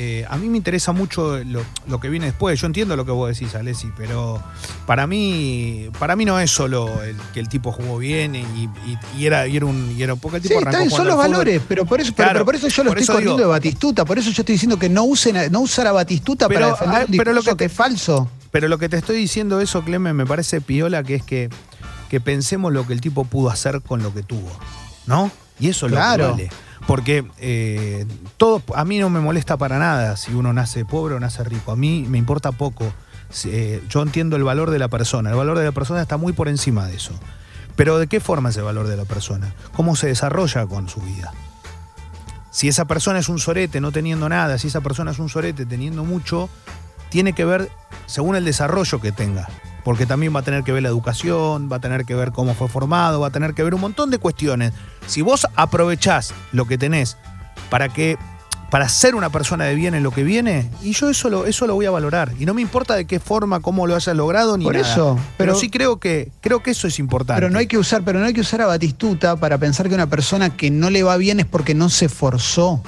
Eh, 0.02 0.26
a 0.30 0.38
mí 0.38 0.48
me 0.48 0.56
interesa 0.56 0.94
mucho 0.94 1.40
lo, 1.44 1.62
lo 1.88 2.00
que 2.00 2.08
viene 2.08 2.28
después. 2.28 2.58
Yo 2.58 2.68
entiendo 2.68 2.96
lo 2.96 3.04
que 3.04 3.12
vos 3.12 3.28
decís, 3.38 3.54
Alessi, 3.54 3.92
pero 3.98 4.42
para 4.86 5.06
mí, 5.08 5.90
para 6.00 6.16
mí 6.16 6.24
no 6.24 6.40
es 6.40 6.50
solo 6.50 7.04
el, 7.04 7.18
que 7.34 7.42
el 7.42 7.50
tipo 7.50 7.74
jugó 7.74 7.98
bien 7.98 8.34
y, 8.34 8.40
y- 8.40 8.70
y 9.18 9.26
era, 9.26 9.46
y 9.46 9.58
era 9.58 9.66
un. 9.66 9.94
y 9.98 10.02
era- 10.02 10.16
porque 10.16 10.38
el 10.38 10.44
Sí, 10.44 10.48
tipo 10.50 10.62
está 10.62 10.78
bien, 10.80 10.90
son 10.90 11.06
los 11.06 11.18
valores, 11.18 11.62
pero 11.68 11.86
por 11.86 12.00
eso, 12.00 12.14
pero- 12.16 12.28
Claro, 12.28 12.32
pero 12.40 12.46
por 12.46 12.56
eso 12.56 12.70
yo 12.70 12.84
lo 12.86 12.92
estoy 12.94 13.08
corriendo 13.08 13.36
digo- 13.36 13.48
de 13.48 13.52
Batistuta, 13.52 14.06
por 14.06 14.18
eso 14.18 14.30
yo 14.32 14.42
estoy 14.42 14.54
diciendo 14.54 14.80
que 14.80 14.88
no 14.88 15.04
usen 15.04 15.36
a- 15.36 15.50
no 15.50 15.60
usar 15.60 15.86
a 15.88 15.92
Batistuta 15.92 16.48
Pero, 16.48 16.60
para 16.62 16.72
defender 16.72 17.02
ah, 17.02 17.06
un 17.12 17.18
pero 17.18 17.34
lo 17.34 17.58
que 17.58 17.66
es 17.66 17.74
falso. 17.74 18.32
Pero 18.52 18.70
lo 18.70 18.78
que 18.78 18.88
te 18.88 18.96
estoy 18.96 19.18
diciendo 19.18 19.60
eso, 19.60 19.84
Clemen, 19.84 20.16
me 20.16 20.26
parece 20.26 20.62
piola, 20.62 21.04
que 21.04 21.16
es 21.16 21.24
que, 21.24 21.50
que 22.10 22.22
pensemos 22.22 22.72
lo 22.72 22.88
que 22.88 22.94
el 22.94 23.02
tipo 23.02 23.26
pudo 23.26 23.50
hacer 23.50 23.82
con 23.82 24.02
lo 24.02 24.14
que 24.14 24.24
tuvo, 24.24 24.50
¿no? 25.08 25.30
Y 25.60 25.68
eso 25.68 25.88
es 25.88 25.92
Claro. 25.92 26.30
lo 26.30 26.36
que 26.38 26.44
vale. 26.46 26.56
Porque 26.88 27.26
eh, 27.40 28.06
todo, 28.38 28.62
a 28.76 28.86
mí 28.86 29.00
no 29.00 29.10
me 29.10 29.20
molesta 29.20 29.58
para 29.58 29.78
nada 29.80 30.18
si 30.18 30.34
uno 30.34 30.54
nace 30.54 30.86
pobre 30.86 31.16
o 31.16 31.20
nace 31.20 31.44
rico. 31.44 31.72
A 31.72 31.76
mí 31.76 32.06
me 32.08 32.18
importa 32.18 32.52
poco. 32.52 32.92
Eh, 33.46 33.84
yo 33.90 34.02
entiendo 34.02 34.36
el 34.36 34.44
valor 34.44 34.72
de 34.72 34.80
la 34.80 34.88
persona. 34.88 35.30
El 35.30 35.36
valor 35.36 35.58
de 35.58 35.66
la 35.66 35.72
persona 35.72 36.02
está 36.02 36.18
muy 36.18 36.34
por 36.34 36.48
encima 36.48 36.88
de 36.88 36.96
eso. 36.96 37.14
Pero 37.76 37.98
¿de 38.00 38.08
qué 38.08 38.20
forma 38.20 38.50
es 38.50 38.58
el 38.58 38.64
valor 38.64 38.88
de 38.88 38.98
la 38.98 39.06
persona? 39.06 39.54
¿Cómo 39.74 39.96
se 39.96 40.08
desarrolla 40.08 40.66
con 40.66 40.90
su 40.90 41.00
vida? 41.02 41.32
Si 42.52 42.68
esa 42.68 42.86
persona 42.86 43.20
es 43.20 43.30
un 43.30 43.40
sorete 43.40 43.80
no 43.80 43.92
teniendo 43.92 44.28
nada, 44.28 44.58
si 44.58 44.68
esa 44.68 44.82
persona 44.82 45.12
es 45.12 45.20
un 45.20 45.30
sorete 45.30 45.66
teniendo 45.66 46.04
mucho, 46.04 46.50
tiene 47.10 47.34
que 47.34 47.46
ver 47.46 47.70
según 48.06 48.36
el 48.36 48.44
desarrollo 48.44 49.00
que 49.00 49.12
tenga. 49.12 49.48
Porque 49.84 50.06
también 50.06 50.36
va 50.36 50.40
a 50.42 50.44
tener 50.44 50.64
que 50.64 50.72
ver 50.72 50.84
la 50.84 50.90
educación, 50.90 51.70
va 51.72 51.78
a 51.78 51.80
tener 51.80 52.06
que 52.06 52.16
ver 52.16 52.32
cómo 52.32 52.54
fue 52.54 52.68
formado, 52.68 53.20
va 53.22 53.28
a 53.28 53.32
tener 53.32 53.54
que 53.54 53.64
ver 53.64 53.74
un 53.74 53.82
montón 53.82 54.10
de 54.10 54.18
cuestiones. 54.18 54.74
Si 55.08 55.22
vos 55.22 55.48
aprovechás 55.56 56.34
lo 56.52 56.66
que 56.66 56.78
tenés 56.78 57.18
para 57.70 57.90
que 57.90 58.18
para 58.70 58.88
ser 58.88 59.16
una 59.16 59.32
persona 59.32 59.64
de 59.66 59.74
bien 59.74 59.96
en 59.96 60.04
lo 60.04 60.12
que 60.12 60.22
viene, 60.24 60.70
y 60.84 60.92
yo 60.94 61.10
eso 61.10 61.30
lo, 61.32 61.48
eso 61.48 61.66
lo 61.66 61.74
voy 61.74 61.88
a 61.88 61.92
valorar. 61.92 62.34
Y 62.40 62.46
no 62.46 62.54
me 62.54 62.62
importa 62.62 62.96
de 62.96 63.06
qué 63.06 63.20
forma, 63.20 63.62
cómo 63.62 63.88
lo 63.88 63.96
hayas 63.96 64.16
logrado, 64.16 64.58
ni 64.60 64.64
Por 64.66 64.76
nada. 64.76 64.88
eso, 64.92 65.16
Pero, 65.38 65.54
pero- 65.54 65.56
sí 65.56 65.72
creo 65.72 66.00
que, 66.00 66.32
creo 66.40 66.62
que 66.62 66.70
eso 66.70 66.88
es 66.88 67.00
importante. 67.00 67.42
Pero 67.42 67.52
no 67.52 67.58
hay 67.58 67.66
que 67.66 67.80
usar, 67.80 68.04
pero 68.04 68.20
no 68.20 68.28
hay 68.28 68.34
que 68.34 68.42
usar 68.42 68.62
a 68.62 68.68
Batistuta 68.68 69.38
para 69.38 69.58
pensar 69.58 69.90
que 69.90 69.96
una 69.96 70.06
persona 70.08 70.56
que 70.56 70.70
no 70.70 70.92
le 70.92 71.02
va 71.02 71.18
bien 71.18 71.40
es 71.40 71.48
porque 71.48 71.74
no 71.74 71.90
se 71.90 72.10
forzó. 72.10 72.84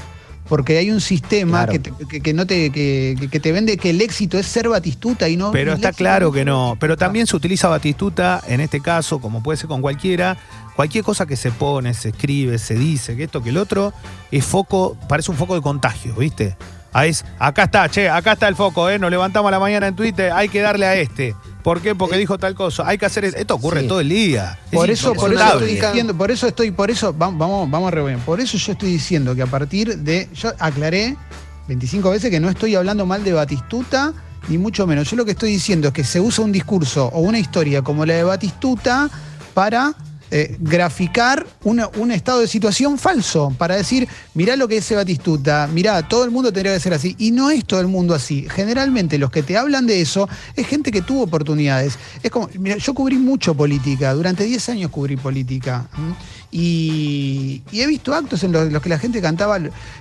Porque 0.52 0.78
hay 0.78 0.92
un 0.92 1.00
sistema 1.00 1.60
Claro. 1.66 1.72
que, 1.72 1.80
te, 1.80 1.94
que- 2.10 2.20
que 2.22 2.34
no 2.34 2.46
te, 2.46 2.72
que, 2.72 3.30
que 3.32 3.40
te 3.40 3.54
vende 3.54 3.78
que 3.78 3.92
el 3.92 4.02
éxito 4.02 4.38
es 4.38 4.46
ser 4.46 4.68
Batistuta 4.68 5.30
y 5.30 5.38
no. 5.38 5.50
Pero 5.54 5.72
está 5.72 5.94
claro 5.94 6.30
que 6.34 6.44
no. 6.44 6.76
Pero 6.78 6.98
también 6.98 7.26
se 7.26 7.38
utiliza 7.38 7.70
Batistuta, 7.70 8.42
en 8.50 8.60
este 8.60 8.82
caso, 8.82 9.20
como 9.22 9.42
puede 9.42 9.56
ser 9.58 9.70
con 9.70 9.82
cualquiera, 9.82 10.36
cualquier 10.76 11.06
cosa 11.06 11.26
que 11.26 11.38
se 11.38 11.52
pone, 11.52 11.94
se 11.94 12.10
escribe, 12.10 12.60
se 12.60 12.74
dice, 12.76 13.16
que 13.16 13.24
esto, 13.24 13.42
que 13.42 13.48
el 13.52 13.56
otro, 13.56 13.94
es 14.30 14.44
foco, 14.44 14.98
parece 15.08 15.32
un 15.32 15.38
foco 15.38 15.56
de 15.56 15.62
contagio, 15.62 16.14
¿viste? 16.16 16.58
Ahí 16.92 17.12
es, 17.12 17.24
acá 17.40 17.64
está, 17.64 17.88
che, 17.88 18.10
acá 18.10 18.34
está 18.34 18.50
el 18.50 18.56
foco, 18.58 18.90
¿eh? 18.90 19.00
Nos 19.00 19.10
levantamos 19.10 19.48
a 19.48 19.52
la 19.52 19.60
mañana 19.62 19.88
en 19.88 19.96
Twitter, 19.96 20.34
hay 20.34 20.50
que 20.50 20.60
darle 20.60 20.86
a 20.86 20.96
este. 20.96 21.34
¿Por 21.64 21.82
qué? 21.82 21.96
Porque 21.96 22.18
dijo 22.18 22.38
tal 22.38 22.56
cosa. 22.56 22.84
Hay 22.88 22.98
que 22.98 23.06
hacer 23.06 23.26
eso. 23.26 23.38
Esto 23.38 23.56
ocurre 23.56 23.82
Sí. 23.82 23.88
todo 23.88 24.00
el 24.00 24.10
día. 24.10 24.60
Es 24.72 24.76
Por 24.78 24.90
eso, 24.90 25.14
por 25.14 25.34
eso 25.34 25.44
estoy 25.44 25.76
diciendo, 25.76 26.16
por 26.18 26.32
eso 26.32 26.48
estoy, 26.48 26.72
por 26.72 26.92
eso, 26.92 27.14
vamos, 27.14 27.70
vamos, 27.70 27.88
a 27.88 27.92
reunir. 27.92 28.18
Por 28.20 28.40
eso 28.40 28.58
yo 28.58 28.72
estoy 28.74 28.92
diciendo 28.92 29.36
que 29.36 29.42
a 29.42 29.48
partir 29.48 29.98
de. 29.98 30.30
Yo 30.34 30.52
aclaré 30.60 31.16
25 31.68 32.10
veces 32.10 32.30
que 32.32 32.40
no 32.40 32.50
estoy 32.50 32.76
hablando 32.76 33.06
mal 33.06 33.24
de 33.24 33.34
Batistuta, 33.34 34.14
ni 34.48 34.58
mucho 34.58 34.88
menos. 34.88 35.10
Yo 35.10 35.18
lo 35.18 35.26
que 35.26 35.32
estoy 35.32 35.52
diciendo 35.52 35.90
es 35.90 35.94
que 35.94 36.04
se 36.04 36.20
usa 36.20 36.44
un 36.44 36.52
discurso 36.52 37.08
o 37.14 37.22
una 37.22 37.40
historia 37.40 37.82
como 37.82 38.06
la 38.06 38.16
de 38.16 38.24
Batistuta 38.24 39.10
para 39.54 39.94
eh, 40.32 40.56
graficar 40.60 41.46
una- 41.64 41.90
un 41.98 42.12
estado 42.12 42.40
de 42.40 42.48
situación 42.48 42.98
falso, 42.98 43.54
para 43.58 43.76
decir, 43.76 44.08
mirá 44.34 44.56
lo 44.56 44.68
que 44.68 44.76
dice 44.76 44.96
Batistuta, 44.96 45.68
mirá, 45.72 46.08
todo 46.08 46.24
el 46.24 46.32
mundo 46.32 46.52
tendría 46.54 46.74
que 46.74 46.80
ser 46.80 46.94
así. 46.94 47.16
Y 47.20 47.32
no 47.32 47.52
es 47.52 47.66
todo 47.66 47.82
el 47.82 47.88
mundo 47.88 48.16
así. 48.16 48.48
Generalmente 48.50 49.18
los 49.18 49.30
que 49.30 49.44
te 49.44 49.58
hablan 49.58 49.86
de 49.88 50.02
eso 50.02 50.28
es 50.56 50.66
gente 50.68 50.92
que 50.92 51.02
tuvo 51.02 51.24
oportunidades. 51.24 52.00
Es 52.24 52.32
como, 52.32 52.50
mira, 52.58 52.78
yo 52.78 52.94
cubrí 52.94 53.18
mucho 53.18 53.54
política, 53.54 54.14
durante 54.14 54.44
10 54.46 54.70
años 54.70 54.90
cubrí 54.90 55.18
política. 55.18 55.88
Y, 56.52 57.62
he 57.72 57.88
visto 57.88 58.14
actos 58.14 58.44
en 58.44 58.52
los, 58.52 58.82
que 58.82 58.90
la 58.90 59.00
gente 59.00 59.22
cantaba 59.22 59.58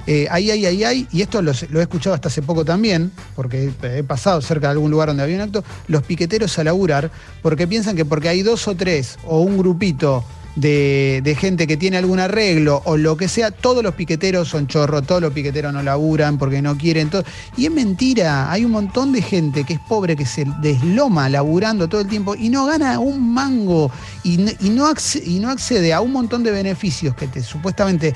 eh, 0.06 0.26
ay, 0.30 0.50
ay, 0.50 0.66
ay, 0.66 0.84
ay, 0.84 1.08
y 1.12 1.22
esto 1.22 1.40
lo, 1.42 1.52
he 1.52 1.82
escuchado 1.82 2.14
hasta 2.14 2.28
hace 2.28 2.42
poco 2.42 2.64
también, 2.64 3.12
porque 3.36 3.72
he 3.82 4.02
pasado 4.02 4.40
cerca 4.40 4.66
de 4.66 4.72
algún 4.72 4.90
lugar 4.90 5.08
donde 5.08 5.22
había 5.22 5.36
un 5.36 5.42
acto, 5.42 5.62
los 5.86 6.02
piqueteros 6.02 6.58
a 6.58 6.64
laburar, 6.64 7.10
porque 7.42 7.68
piensan 7.68 7.94
que 7.94 8.04
porque 8.04 8.28
hay 8.28 8.42
dos 8.42 8.66
o 8.66 8.74
tres 8.74 9.16
o 9.24 9.40
un 9.40 9.58
grupito 9.58 10.24
de, 10.56 11.20
de 11.22 11.34
gente 11.36 11.66
que 11.66 11.76
tiene 11.76 11.96
algún 11.96 12.18
arreglo 12.18 12.82
o 12.84 12.96
lo 12.96 13.16
que 13.16 13.28
sea, 13.28 13.50
todos 13.50 13.82
los 13.82 13.94
piqueteros 13.94 14.48
son 14.48 14.66
chorros, 14.66 15.06
todos 15.06 15.20
los 15.22 15.32
piqueteros 15.32 15.72
no 15.72 15.82
laburan 15.82 16.38
porque 16.38 16.60
no 16.60 16.76
quieren 16.76 17.08
todo. 17.10 17.24
Y 17.56 17.66
es 17.66 17.70
mentira, 17.72 18.50
hay 18.50 18.64
un 18.64 18.72
montón 18.72 19.12
de 19.12 19.22
gente 19.22 19.64
que 19.64 19.74
es 19.74 19.80
pobre 19.80 20.16
que 20.16 20.26
se 20.26 20.44
desloma 20.60 21.28
laburando 21.28 21.88
todo 21.88 22.00
el 22.00 22.08
tiempo 22.08 22.34
y 22.34 22.48
no 22.48 22.66
gana 22.66 22.98
un 22.98 23.32
mango 23.32 23.90
y, 24.24 24.38
no, 24.38 24.86
acce- 24.88 25.22
y 25.24 25.38
no 25.38 25.50
accede 25.50 25.92
a 25.92 26.00
un 26.00 26.12
montón 26.12 26.42
de 26.42 26.50
beneficios 26.50 27.14
que 27.14 27.26
te, 27.26 27.42
supuestamente 27.42 28.14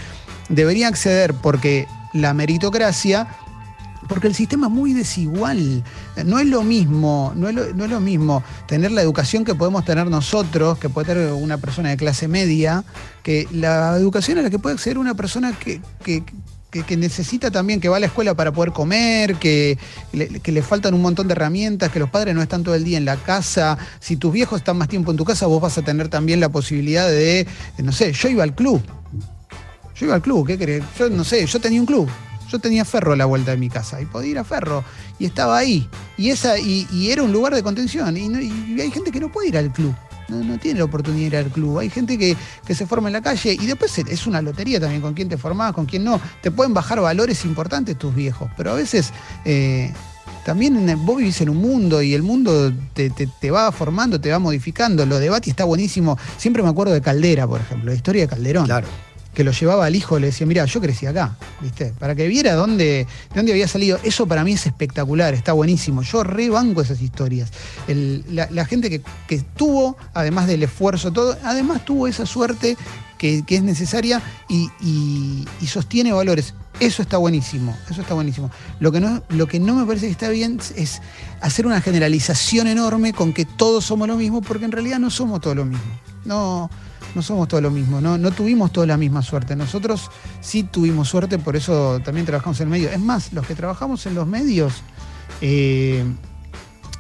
debería 0.49 0.89
acceder 0.89 1.35
porque 1.35 1.87
la 2.13 2.35
meritocracia 2.35 3.27
porque 4.09 4.27
el 4.29 4.35
sistema 4.35 4.67
es 4.67 4.73
muy 4.73 4.93
desigual. 4.93 5.83
No 6.25 6.39
es 6.39 6.47
lo 6.47 6.63
mismo, 6.63 7.33
no 7.37 7.49
es 7.49 7.55
no 7.75 7.85
es 7.85 7.91
lo 7.91 8.01
mismo 8.01 8.43
tener 8.67 8.93
la 8.93 9.03
educación 9.03 9.45
que 9.45 9.55
podemos 9.55 9.85
tener 9.85 10.07
nosotros, 10.09 10.79
que 10.79 10.89
puede 10.89 11.07
tener 11.15 11.33
una 11.33 11.59
persona 11.59 11.91
de 11.91 11.97
clase 11.97 12.29
media, 12.29 12.85
que 13.23 13.47
la 13.53 13.97
educación 13.97 14.39
a 14.39 14.43
la 14.43 14.51
que 14.51 14.59
puede 14.59 14.75
acceder 14.75 14.99
una 14.99 15.15
persona 15.15 15.53
que, 15.59 15.81
que- 16.05 16.23
que- 16.25 16.97
necesita 16.97 17.53
también, 17.53 17.81
que 17.81 17.89
va 17.89 17.99
a 17.99 18.01
la 18.01 18.07
escuela 18.07 18.35
para 18.35 18.51
poder 18.53 18.73
comer, 18.73 19.37
que 19.37 19.79
le, 20.13 20.27
que 20.41 20.51
le 20.51 20.61
faltan 20.61 20.93
un 20.93 21.03
montón 21.03 21.29
de 21.29 21.33
herramientas, 21.33 21.93
que 21.93 22.01
los 22.01 22.11
padres 22.11 22.35
no 22.35 22.43
están 22.43 22.65
todo 22.65 22.75
el 22.75 22.83
día 22.83 22.99
en 22.99 23.05
la 23.05 23.15
casa. 23.15 23.79
Si 24.01 24.17
tus 24.17 24.33
viejos 24.33 24.59
están 24.59 24.77
más 24.79 24.89
tiempo 24.89 25.13
en 25.13 25.17
tu 25.17 25.25
casa, 25.25 25.47
vos 25.47 25.63
vas 25.63 25.79
a 25.79 25.83
tener 25.83 26.09
también 26.09 26.41
la 26.41 26.49
posibilidad 26.49 27.09
de, 27.09 27.47
no 27.81 27.93
sé, 27.93 28.13
yo 28.13 28.29
iba 28.29 28.43
al 28.43 28.57
club. 28.57 28.83
Yo 29.95 30.07
iba 30.07 30.17
al 30.17 30.23
club, 30.23 30.49
¿qué 30.49 30.59
crees? 30.59 30.83
Yo 30.99 31.09
no 31.11 31.23
sé, 31.23 31.47
yo 31.47 31.61
tenía 31.61 31.79
un 31.81 31.87
club. 31.87 32.09
Yo 32.55 32.61
tenía 32.61 32.85
Ferro 32.85 33.15
a 33.15 33.17
la 33.17 33.25
vuelta 33.25 33.51
de 33.51 33.57
mi 33.57 33.69
casa 33.69 34.01
y 34.01 34.05
podía 34.07 34.31
ir 34.31 34.39
a 34.39 34.45
Ferro 34.45 34.85
y 35.19 35.25
estaba 35.25 35.59
ahí. 35.59 35.89
Y, 36.17 36.31
esa, 36.31 36.57
y, 36.57 36.87
y 36.93 37.11
era 37.11 37.25
un 37.25 37.33
lugar 37.33 37.53
de 37.53 37.65
contención. 37.65 38.17
Y, 38.17 38.29
no- 38.29 38.41
y 38.41 38.81
hay 38.81 38.93
gente 38.93 39.11
que 39.11 39.19
no 39.19 39.33
puede 39.33 39.49
ir 39.49 39.59
al 39.59 39.73
club. 39.73 39.93
No, 40.29 40.57
tiene 40.59 40.79
la 40.79 40.85
oportunidad 40.85 41.21
de 41.23 41.27
ir 41.27 41.37
al 41.47 41.51
club. 41.51 41.81
Hay 41.81 41.91
gente 41.91 42.17
que, 42.17 42.37
que 42.65 42.75
se 42.77 42.87
forma 42.87 43.09
en 43.09 43.15
la 43.15 43.23
calle 43.23 43.55
y 43.61 43.67
después 43.67 43.99
es 43.99 44.27
una 44.29 44.41
lotería 44.41 44.79
también 44.79 45.03
con 45.03 45.15
quién 45.15 45.29
te 45.29 45.37
formás, 45.37 45.73
con 45.73 45.85
quién 45.85 46.05
no. 46.05 46.21
Te 46.43 46.53
pueden 46.53 46.73
bajar 46.73 47.01
valores 47.01 47.45
importantes 47.45 47.99
tus 47.99 48.15
viejos, 48.15 48.49
pero 48.57 48.71
a 48.71 48.75
veces 48.75 49.13
eh, 49.45 49.93
también 50.47 50.87
vos 51.05 51.19
vivís 51.19 51.41
en 51.41 51.49
un 51.51 51.57
mundo 51.59 52.01
y 52.03 52.15
el 52.15 52.23
mundo 52.23 52.73
te, 52.95 53.11
te- 53.11 53.27
te 53.27 53.51
va 53.51 53.71
formando, 53.73 54.21
te 54.21 54.31
va 54.31 54.39
modificando. 54.39 55.05
Lo 55.05 55.19
de 55.19 55.29
Bati 55.29 55.51
está 55.51 55.65
buenísimo. 55.65 56.17
Siempre 56.39 56.63
me 56.63 56.69
acuerdo 56.69 56.95
de 56.95 57.01
Caldera, 57.03 57.47
por 57.47 57.61
ejemplo, 57.61 57.91
la 57.91 57.97
historia 57.97 58.23
de 58.23 58.29
Calderón 58.29 58.65
Claro. 58.67 58.87
Que 59.35 59.45
lo 59.45 59.51
llevaba 59.53 59.85
al 59.87 59.95
hijo, 59.97 60.19
le 60.19 60.27
decía, 60.29 60.47
mira, 60.47 60.65
yo 60.65 60.81
crecí 60.81 61.07
acá, 61.07 61.37
¿viste? 61.61 61.93
Para 61.99 62.15
que 62.15 62.27
viera 62.29 62.55
dónde, 62.55 62.85
de 62.85 63.07
dónde 63.35 63.53
había 63.53 63.69
salido. 63.69 63.99
Eso 64.05 64.27
para 64.27 64.45
mí 64.45 64.53
es 64.53 64.65
espectacular, 64.67 65.35
está 65.35 65.53
buenísimo. 65.53 66.03
Yo 66.03 66.23
rebanco 66.25 66.81
esas 66.81 67.01
historias. 67.03 67.51
La 68.31 68.65
gente 68.67 68.89
que, 68.91 69.03
que 69.27 69.41
tuvo, 69.57 69.97
además 70.15 70.47
del 70.47 70.63
esfuerzo, 70.63 71.13
todo, 71.13 71.37
además 71.43 71.85
tuvo 71.85 72.07
esa 72.07 72.27
suerte 72.27 72.77
que, 73.19 73.43
que 73.47 73.57
es 73.57 73.63
necesaria 73.63 74.23
y, 74.49 74.69
y- 74.81 75.45
y 75.61 75.67
sostiene 75.67 76.13
valores. 76.13 76.55
Eso 76.81 77.03
está 77.03 77.19
buenísimo, 77.19 77.77
eso 77.89 78.01
está 78.01 78.15
buenísimo. 78.15 78.51
Lo 78.81 78.91
que, 78.91 78.99
no, 79.01 79.23
lo 79.29 79.47
que 79.47 79.61
no 79.61 79.75
me 79.77 79.87
parece 79.87 80.07
que 80.07 80.13
está 80.13 80.29
bien 80.29 80.59
es 80.77 81.01
hacer 81.41 81.67
una 81.67 81.81
generalización 81.81 82.67
enorme 82.67 83.13
con 83.13 83.33
que 83.33 83.45
todos 83.45 83.85
somos 83.85 84.09
lo 84.09 84.17
mismo, 84.17 84.43
porque 84.43 84.65
en 84.65 84.73
realidad 84.73 84.99
no 84.99 85.09
somos 85.11 85.41
todos 85.41 85.55
lo 85.57 85.65
mismo. 85.65 85.85
No, 86.25 86.71
no 87.15 87.23
somos 87.23 87.49
todos 87.49 87.63
lo 87.63 87.71
mismo, 87.71 88.01
no, 88.01 88.19
no 88.19 88.31
tuvimos 88.31 88.73
toda 88.73 88.87
la 88.87 88.97
misma 88.97 89.23
suerte. 89.23 89.57
Nosotros 89.57 90.11
sí 90.41 90.63
tuvimos 90.65 91.09
suerte, 91.09 91.39
por 91.39 91.57
eso 91.57 92.01
también 92.05 92.27
trabajamos 92.27 92.61
en 92.61 92.69
el 92.69 92.71
medio. 92.71 92.91
Es 92.91 93.01
más, 93.01 93.33
los 93.33 93.47
que 93.47 93.55
trabajamos 93.55 94.07
en 94.07 94.15
los 94.15 94.27
medios, 94.27 94.83
eh, 95.41 96.05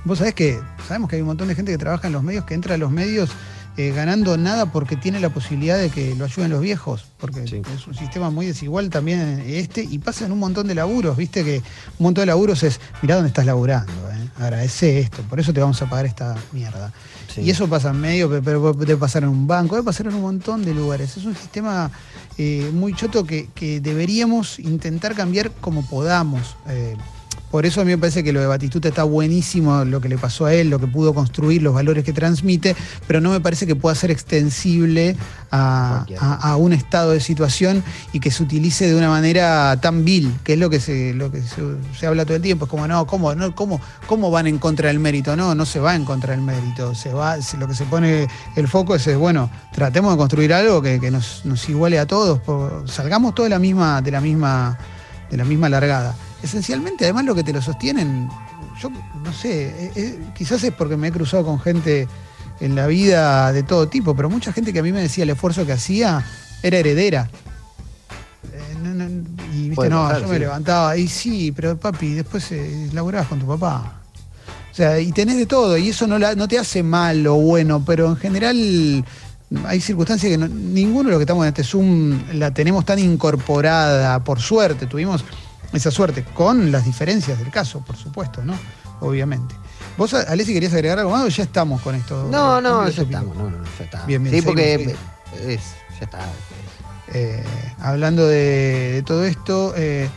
vos 0.05 0.19
sabés 0.19 0.35
que 0.35 0.61
sabemos 0.87 1.09
que 1.11 1.17
hay 1.17 1.23
un 1.23 1.29
montón 1.29 1.49
de 1.49 1.55
gente 1.55 1.73
que 1.73 1.79
trabaja 1.79 2.07
en 2.07 2.13
los 2.13 2.23
medios, 2.23 2.45
que 2.45 2.55
entra 2.55 2.75
a 2.75 2.79
los 2.79 2.91
medios 2.91 3.31
eh, 3.77 3.93
ganando 3.95 4.37
nada 4.37 4.67
porque 4.67 4.97
tiene 4.97 5.19
la 5.21 5.31
posibilidad 5.31 5.77
de 5.79 5.91
que 5.91 6.15
lo 6.15 6.25
ayuden 6.27 6.51
los 6.51 6.61
viejos, 6.61 7.05
porque 7.19 7.47
Sí. 7.47 7.61
es 7.77 7.87
un 7.87 7.95
sistema 7.95 8.31
muy 8.31 8.47
desigual 8.47 8.89
también 8.91 9.43
este, 9.47 9.83
y 9.83 9.99
pasa 9.99 10.27
en 10.27 10.33
un 10.33 10.39
montón 10.39 10.67
de 10.69 10.75
laburos, 10.75 11.17
viste 11.17 11.45
que 11.45 11.57
un 11.99 12.05
montón 12.05 12.23
de 12.23 12.27
laburos 12.27 12.63
es, 12.63 12.81
mirá 13.03 13.17
dónde 13.17 13.29
estás 13.29 13.47
laburando, 13.47 13.93
eh, 14.13 14.29
agradece 14.39 15.01
esto, 15.01 15.23
por 15.23 15.41
eso 15.41 15.53
te 15.53 15.61
vamos 15.61 15.81
a 15.83 15.87
pagar 15.91 16.07
esta 16.07 16.37
mierda. 16.53 16.93
Sí. 17.35 17.41
Y 17.41 17.51
eso 17.51 17.69
pasa 17.69 17.91
en 17.91 18.01
medio, 18.01 18.31
pe- 18.31 18.43
pero 18.43 18.73
puede 18.75 18.97
pasar 18.97 19.25
en 19.25 19.29
un 19.31 19.47
banco, 19.49 19.71
puede 19.71 19.83
pasar 19.83 20.07
en 20.07 20.15
un 20.15 20.23
montón 20.23 20.65
de 20.65 20.73
lugares. 20.73 21.17
Es 21.17 21.25
un 21.25 21.35
sistema 21.35 21.91
eh, 22.39 22.71
muy 22.73 22.95
choto 22.95 23.25
que, 23.25 23.49
que 23.57 23.81
deberíamos 23.81 24.61
intentar 24.61 25.17
cambiar 25.17 25.51
como 25.61 25.85
podamos. 25.85 26.57
Por 27.55 27.67
eso 27.67 27.81
a 27.81 27.85
mí 27.85 27.93
me 27.93 27.99
parece 27.99 28.25
que 28.25 28.33
lo 28.33 28.41
de 28.41 28.49
Batistuta 28.49 28.89
está 28.89 29.05
buenísimo, 29.05 29.85
lo 29.85 30.01
que 30.01 30.09
le 30.09 30.19
pasó 30.19 30.47
a 30.47 30.53
él, 30.55 30.71
lo 30.71 30.81
que 30.81 30.89
pudo 30.89 31.15
construir, 31.15 31.63
los 31.63 31.73
valores 31.73 32.03
que 32.03 32.13
transmite, 32.13 32.75
pero 33.07 33.21
no 33.21 33.31
me 33.31 33.39
parece 33.39 33.65
que 33.65 33.77
pueda 33.77 33.95
ser 33.95 34.11
extensible 34.11 35.17
a, 35.53 35.99
Cualquiera. 36.05 36.21
a- 36.33 36.51
a 36.51 36.57
un 36.57 36.73
estado 36.73 37.13
de 37.13 37.21
situación 37.21 37.85
y 38.13 38.19
que 38.19 38.33
se 38.33 38.43
utilice 38.43 38.89
de 38.89 38.97
una 38.97 39.09
manera 39.09 39.79
tan 39.81 40.05
vil, 40.05 40.35
que 40.43 40.55
es 40.55 40.59
lo 40.59 40.69
que 40.69 40.81
se, 40.81 41.15
lo 41.15 41.31
que 41.31 41.43
se, 41.43 41.63
se 41.97 42.09
habla 42.09 42.25
todo 42.25 42.35
el 42.35 42.43
tiempo. 42.43 42.65
Es 42.65 42.71
como, 42.73 42.89
no, 42.89 43.07
¿cómo, 43.07 43.33
no, 43.37 43.55
cómo, 43.55 43.81
¿cómo 44.09 44.33
van 44.33 44.49
en 44.49 44.59
contra 44.59 44.89
del 44.89 44.99
mérito? 44.99 45.37
No, 45.37 45.55
no 45.55 45.65
se 45.65 45.79
va 45.79 45.95
en 45.95 46.05
contra 46.05 46.33
del 46.33 46.43
mérito. 46.43 46.93
Se 46.97 47.13
va, 47.13 47.37
lo 47.57 47.69
que 47.69 47.75
se 47.77 47.85
pone 47.85 48.27
el 48.57 48.67
foco 48.67 48.97
es, 48.97 49.17
bueno, 49.17 49.49
tratemos 49.73 50.11
de 50.13 50.19
construir 50.19 50.53
algo 50.55 50.83
que, 50.83 50.99
que 50.99 51.13
nos, 51.13 51.43
nos 51.45 51.69
iguale 51.69 52.01
a 52.01 52.07
todos, 52.09 52.41
salgamos 52.91 53.33
todos 53.33 53.47
de 53.47 53.51
la 53.51 53.61
misma, 53.61 54.03
de 54.03 54.11
la 54.11 54.21
misma, 54.21 54.77
de 55.31 55.37
la 55.37 55.45
misma 55.45 55.69
largada. 55.69 56.17
Esencialmente, 56.45 57.05
además, 57.05 57.25
lo 57.25 57.35
que 57.35 57.43
te 57.43 57.55
lo 57.55 57.63
sostienen, 57.63 58.29
yo 58.81 58.91
no 58.91 59.33
sé, 59.33 59.69
eh, 59.87 59.93
eh, 59.97 60.19
quizás 60.37 60.63
es 60.63 60.75
porque 60.75 60.95
me 60.97 61.09
he 61.09 61.13
cruzado 61.13 61.43
con 61.45 61.59
gente 61.59 62.07
en 62.61 62.75
la 62.75 62.87
vida 62.87 63.51
de 63.53 63.63
todo 63.63 63.89
tipo, 63.89 64.15
pero 64.15 64.29
mucha 64.29 64.53
gente 64.53 64.71
que 64.73 64.81
a 64.81 64.83
mí 64.83 64.93
me 64.93 65.01
decía 65.01 65.25
el 65.25 65.31
esfuerzo 65.31 65.65
que 65.65 65.73
hacía 65.73 66.23
era 66.63 66.77
heredera. 66.79 67.31
Eh, 68.53 68.75
no, 68.83 68.91
no, 68.93 69.05
y 69.55 69.61
viste, 69.63 69.75
Puede 69.75 69.89
no, 69.91 70.03
pasar, 70.03 70.21
yo 70.21 70.29
me 70.29 70.39
levantaba 70.39 70.97
y 70.99 71.09
sí, 71.09 71.51
pero 71.51 71.79
papi, 71.79 72.13
después 72.13 72.53
eh, 72.53 72.91
laburabas 72.93 73.29
con 73.29 73.41
tu 73.41 73.47
papá. 73.47 74.01
O 74.71 74.75
sea, 74.75 75.01
y 75.01 75.13
tenés 75.13 75.37
de 75.39 75.47
todo, 75.47 75.79
y 75.79 75.89
eso 75.89 76.07
no, 76.07 76.19
la- 76.19 76.35
no 76.35 76.47
te 76.47 76.59
hace 76.59 76.83
mal 76.83 77.27
o 77.27 77.37
bueno, 77.37 77.83
pero 77.87 78.09
en 78.11 78.17
general 78.17 79.05
hay 79.67 79.81
circunstancias 79.81 80.31
que 80.31 80.37
no- 80.37 80.49
ninguno 80.49 81.05
de 81.05 81.11
los 81.13 81.19
que 81.21 81.23
estamos 81.25 81.45
en 81.45 81.49
este 81.49 81.65
Zoom 81.65 82.19
la 82.35 82.53
tenemos 82.53 82.85
tan 82.85 82.99
incorporada, 82.99 84.23
por 84.23 84.41
suerte, 84.41 84.87
tuvimos 84.87 85.25
esa 85.77 85.91
suerte, 85.91 86.25
con 86.35 86.71
las 86.73 86.85
diferencias 86.85 87.39
del 87.39 87.51
caso, 87.51 87.81
por 87.81 87.97
supuesto, 87.97 88.43
¿no? 88.45 88.55
Obviamente. 89.01 89.55
¿Vos, 89.97 90.15
Alessi, 90.15 90.53
querías 90.53 90.73
agregar 90.73 90.99
algo 90.99 91.11
más 91.11 91.25
o 91.25 91.29
ya 91.29 91.43
estamos 91.45 91.81
con 91.83 91.95
esto? 91.95 92.29
No, 92.31 92.61
no, 92.61 92.89
ya 92.89 92.97
tópico. 92.97 93.03
estamos, 93.19 93.37
no, 93.37 93.51
no, 93.51 93.65
ya 93.79 93.85
está. 93.85 94.07
Bien, 94.07 94.23
bien, 94.23 94.35
sí, 94.35 94.43
porque 94.43 94.97
es, 95.47 95.61
ya 95.99 96.05
está. 96.05 96.19
Eh, 97.13 97.45
hablando 97.81 98.27
de, 98.27 98.93
de 98.95 99.03
todo 99.03 99.25
esto, 99.25 99.75
eh, 99.77 100.09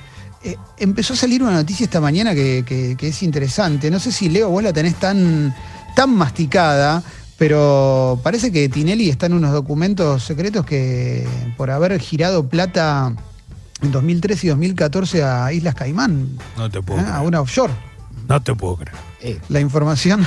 eh, 0.44 0.56
empezó 0.78 1.14
a 1.14 1.18
salir 1.18 1.44
una 1.44 1.52
noticia 1.52 1.84
esta 1.84 2.00
mañana 2.02 2.34
que, 2.34 2.64
que- 2.66 2.96
que 2.98 3.10
es 3.10 3.24
interesante. 3.24 3.92
No 3.92 4.00
sé 4.00 4.12
si 4.12 4.30
Leo 4.30 4.50
vos 4.50 4.64
la 4.64 4.74
tenés 4.74 4.96
tan, 4.96 5.54
tan 5.96 6.10
masticada, 6.16 7.04
pero 7.38 8.20
parece 8.24 8.52
que 8.52 8.70
Tinelli 8.70 9.10
está 9.10 9.26
en 9.28 9.34
unos 9.34 9.52
documentos 9.52 10.24
secretos 10.24 10.66
que 10.66 11.28
por 11.58 11.70
haber 11.70 12.00
girado 12.00 12.48
plata 12.48 13.14
en 13.82 13.92
2013 13.92 14.48
y 14.48 14.50
2014 14.50 15.24
a 15.24 15.52
Islas 15.54 15.76
Caimán, 15.76 16.28
No 16.58 16.70
te 16.70 16.82
puedo 16.82 17.00
¿eh? 17.02 17.06
a 17.08 17.22
una 17.22 17.42
offshore. 17.42 17.74
No 18.28 18.42
te 18.42 18.54
puedo 18.56 18.78
creer. 18.78 18.96
Eh, 19.22 19.40
La 19.50 19.60
información, 19.60 20.26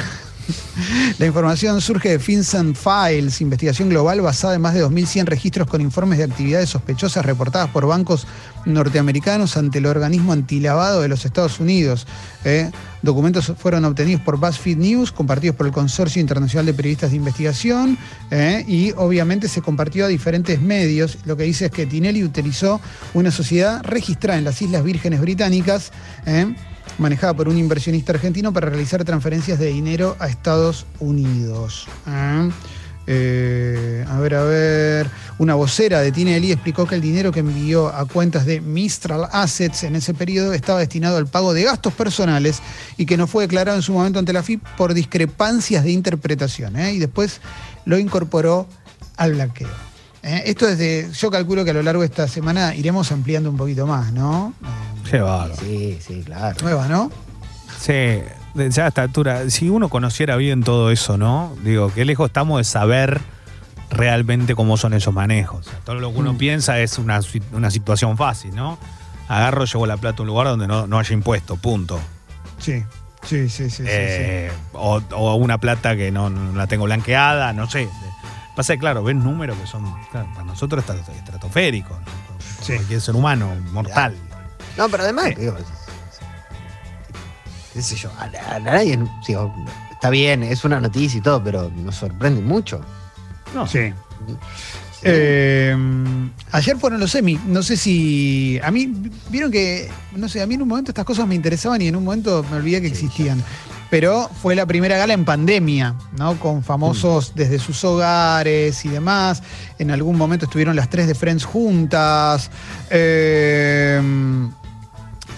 la 1.19 1.27
información 1.27 1.81
surge 1.81 2.11
de 2.11 2.19
FinCEN 2.19 2.75
Files, 2.75 3.41
investigación 3.41 3.89
global 3.89 4.21
basada 4.21 4.55
en 4.55 4.61
más 4.61 4.75
de 4.75 4.85
2.100 4.85 5.25
registros 5.27 5.69
con 5.69 5.81
informes 5.81 6.19
de 6.19 6.25
actividades 6.25 6.71
sospechosas 6.71 7.25
reportadas 7.25 7.71
por 7.71 7.87
bancos 7.87 8.27
norteamericanos 8.67 9.57
ante 9.57 9.79
el 9.79 9.87
organismo 9.87 10.33
antilavado 10.33 11.01
de 11.01 11.09
los 11.09 11.25
Estados 11.25 11.61
Unidos. 11.61 12.07
¿eh? 12.45 12.71
Documentos 13.03 13.53
fueron 13.59 13.85
obtenidos 13.85 14.21
por 14.23 14.39
BuzzFeed 14.39 14.77
News, 14.77 15.13
compartidos 15.13 15.57
por 15.57 15.67
el 15.67 15.73
Consorcio 15.73 16.21
Internacional 16.21 16.67
de 16.67 16.75
Periodistas 16.75 17.11
de 17.11 17.17
Investigación 17.17 17.99
¿eh? 18.31 18.65
y 18.67 18.93
obviamente 18.93 19.49
se 19.49 19.63
compartió 19.63 20.05
a 20.05 20.09
diferentes 20.09 20.61
medios. 20.61 21.19
Lo 21.25 21.37
que 21.37 21.45
dice 21.45 21.67
es 21.67 21.71
que 21.71 21.87
Tinelli 21.87 22.23
utilizó 22.23 22.81
una 23.15 23.31
sociedad 23.31 23.83
registrada 23.83 24.39
en 24.39 24.45
las 24.45 24.61
Islas 24.61 24.85
Vírgenes 24.85 25.21
Británicas. 25.21 25.93
¿eh? 26.27 26.55
Manejada 26.99 27.35
por 27.35 27.49
un 27.49 27.59
inversionista 27.59 28.13
argentino 28.13 28.53
para 28.53 28.69
realizar 28.69 29.05
transferencias 29.05 29.59
de 29.59 29.67
dinero 29.67 30.17
a 30.19 30.29
Estados 30.29 30.87
Unidos. 30.99 31.87
Ah, 32.07 32.49
eh, 33.07 34.05
a 34.09 34.19
ver, 34.21 34.35
a 34.35 34.45
ver. 34.45 35.11
Una 35.39 35.55
vocera 35.55 36.01
de 36.01 36.13
Tinelli 36.13 36.53
explicó 36.53 36.87
que 36.87 36.95
el 36.95 37.01
dinero 37.01 37.33
que 37.33 37.41
envió 37.41 37.89
a 37.89 38.05
cuentas 38.07 38.47
de 38.47 38.61
Mistral 38.61 39.27
Assets 39.33 39.85
en 39.85 39.97
ese 39.97 40.15
periodo 40.15 40.53
estaba 40.53 40.79
destinado 40.81 41.17
al 41.17 41.27
pago 41.27 41.53
de 41.53 41.65
gastos 41.65 41.93
personales 41.95 42.61
y 42.97 43.07
que 43.07 43.17
no 43.17 43.27
fue 43.27 43.45
declarado 43.45 43.77
en 43.77 43.83
su 43.83 43.93
momento 43.93 44.19
ante 44.19 44.33
la 44.33 44.43
FIP 44.43 44.63
por 44.77 44.95
discrepancias 44.95 45.83
de 45.83 45.91
interpretación. 45.93 46.77
¿eh? 46.77 46.93
Y 46.93 46.99
después 46.99 47.41
lo 47.85 47.99
incorporó 47.99 48.69
al 49.17 49.33
blanqueo. 49.35 49.90
¿Eh? 50.23 50.43
Esto 50.47 50.69
es 50.69 50.79
de, 50.79 51.11
yo 51.13 51.31
calculo 51.31 51.65
que 51.65 51.71
a 51.71 51.75
lo 51.75 51.83
largo 51.83 52.03
de 52.03 52.07
esta 52.07 52.29
semana 52.29 52.75
iremos 52.75 53.11
ampliando 53.13 53.51
un 53.51 53.57
poquito 53.57 53.87
más, 53.87 54.13
¿no? 54.13 54.53
Qué 55.11 55.19
bárbaro. 55.21 55.55
sí, 55.61 55.99
sí, 56.05 56.23
claro. 56.25 56.57
nueva, 56.63 56.87
¿no? 56.89 57.11
Sí, 57.79 57.93
de- 58.55 58.71
ya 58.71 58.85
a 58.85 58.89
esta 58.89 59.03
altura, 59.03 59.49
si 59.51 59.69
uno 59.71 59.89
conociera 59.89 60.37
bien 60.37 60.63
todo 60.63 60.91
eso, 60.91 61.17
¿no? 61.19 61.57
Digo, 61.65 61.93
qué 61.95 62.05
lejos 62.05 62.27
estamos 62.29 62.59
de 62.59 62.65
saber 62.65 63.21
realmente 63.91 64.55
cómo 64.55 64.77
son 64.77 64.93
esos 64.95 65.13
manejos. 65.13 65.67
O 65.67 65.71
sea, 65.71 65.79
todo 65.81 65.97
lo 65.97 66.13
que 66.13 66.19
uno 66.19 66.35
Mm. 66.35 66.39
piensa 66.39 66.79
es 66.79 66.99
una, 66.99 67.21
una 67.53 67.71
situación 67.71 68.17
fácil, 68.17 68.55
¿no? 68.55 68.79
Agarro, 69.29 69.65
llevo 69.65 69.87
la 69.87 69.97
plata 69.97 70.19
a 70.19 70.23
un 70.23 70.29
lugar 70.29 70.47
donde 70.49 70.67
no, 70.69 70.87
no 70.87 70.99
haya 70.99 71.13
impuesto, 71.15 71.57
punto. 71.57 71.99
Sí, 72.59 72.85
sí, 73.25 73.49
sí, 73.49 73.71
sí. 73.71 73.83
sí, 73.83 73.85
Eh, 73.87 74.53
O, 74.75 75.01
o 75.13 75.35
una 75.37 75.59
plata 75.59 75.97
que 75.97 76.11
no, 76.13 76.31
no 76.31 76.57
la 76.57 76.67
tengo 76.67 76.85
blanqueada, 76.85 77.53
no 77.53 77.69
sé. 77.71 77.89
Pasa 78.57 78.75
que, 78.75 78.79
claro, 78.81 79.03
ven 79.03 79.23
números 79.23 79.57
que 79.59 79.67
son, 79.67 79.85
claro, 80.11 80.29
para 80.33 80.45
nosotros 80.45 80.85
estra- 80.85 81.15
estratosféricos, 81.15 81.99
¿no? 81.99 82.07
Sí. 82.63 82.75
cualquier 82.75 83.01
ser 83.01 83.17
humano, 83.17 83.55
mortal. 83.73 84.15
No, 84.77 84.89
pero 84.89 85.05
además, 85.05 85.27
Sí. 85.29 85.35
digo, 85.41 85.57
qué 87.73 87.83
sé 87.83 87.97
yo, 87.97 88.11
a, 88.19 88.25
a- 88.25 88.57
a 88.57 88.59
nadie, 88.61 88.99
digo, 89.27 89.55
está 89.93 90.11
bien, 90.11 90.43
es 90.43 90.65
una 90.65 90.81
noticia 90.81 91.19
y 91.19 91.21
todo, 91.23 91.43
pero 91.43 91.71
nos 91.75 91.95
sorprende 91.97 92.41
mucho. 92.43 92.81
No, 93.55 93.67
Sí. 93.67 93.93
Eh, 95.03 95.75
ayer 96.53 96.77
fueron 96.77 97.01
los 97.01 97.11
semi. 97.11 97.41
No 97.47 97.63
sé 97.63 97.79
si. 97.79 98.61
A 98.63 98.71
mí, 98.71 98.93
vieron 99.31 99.51
que. 99.51 99.91
No 100.15 100.29
sé, 100.29 100.43
a 100.43 100.47
mí 100.47 100.57
en 100.57 100.63
un 100.63 100.69
momento 100.69 100.91
estas 100.91 101.07
cosas 101.07 101.27
me 101.27 101.35
interesaban 101.35 101.81
y 101.81 101.87
en 101.89 101.97
un 101.97 102.05
momento 102.05 102.45
me 102.51 102.59
olvidé 102.59 102.83
que 102.83 102.89
existían. 102.89 103.43
Pero 103.91 104.31
fue 104.41 104.55
la 104.55 104.67
primera 104.67 104.97
gala 104.97 105.15
en 105.15 105.25
pandemia, 105.25 105.97
¿no? 106.17 106.39
Con 106.39 106.63
famosos 106.63 107.33
desde 107.35 107.59
sus 107.59 107.83
hogares 107.85 108.85
y 108.85 108.89
demás. 108.89 109.43
En 109.81 109.91
algún 109.91 110.17
momento 110.17 110.45
estuvieron 110.47 110.77
las 110.77 110.89
tres 110.89 111.09
de 111.09 111.15
Friends 111.17 111.45
juntas. 111.45 112.51
Eh, 112.89 114.01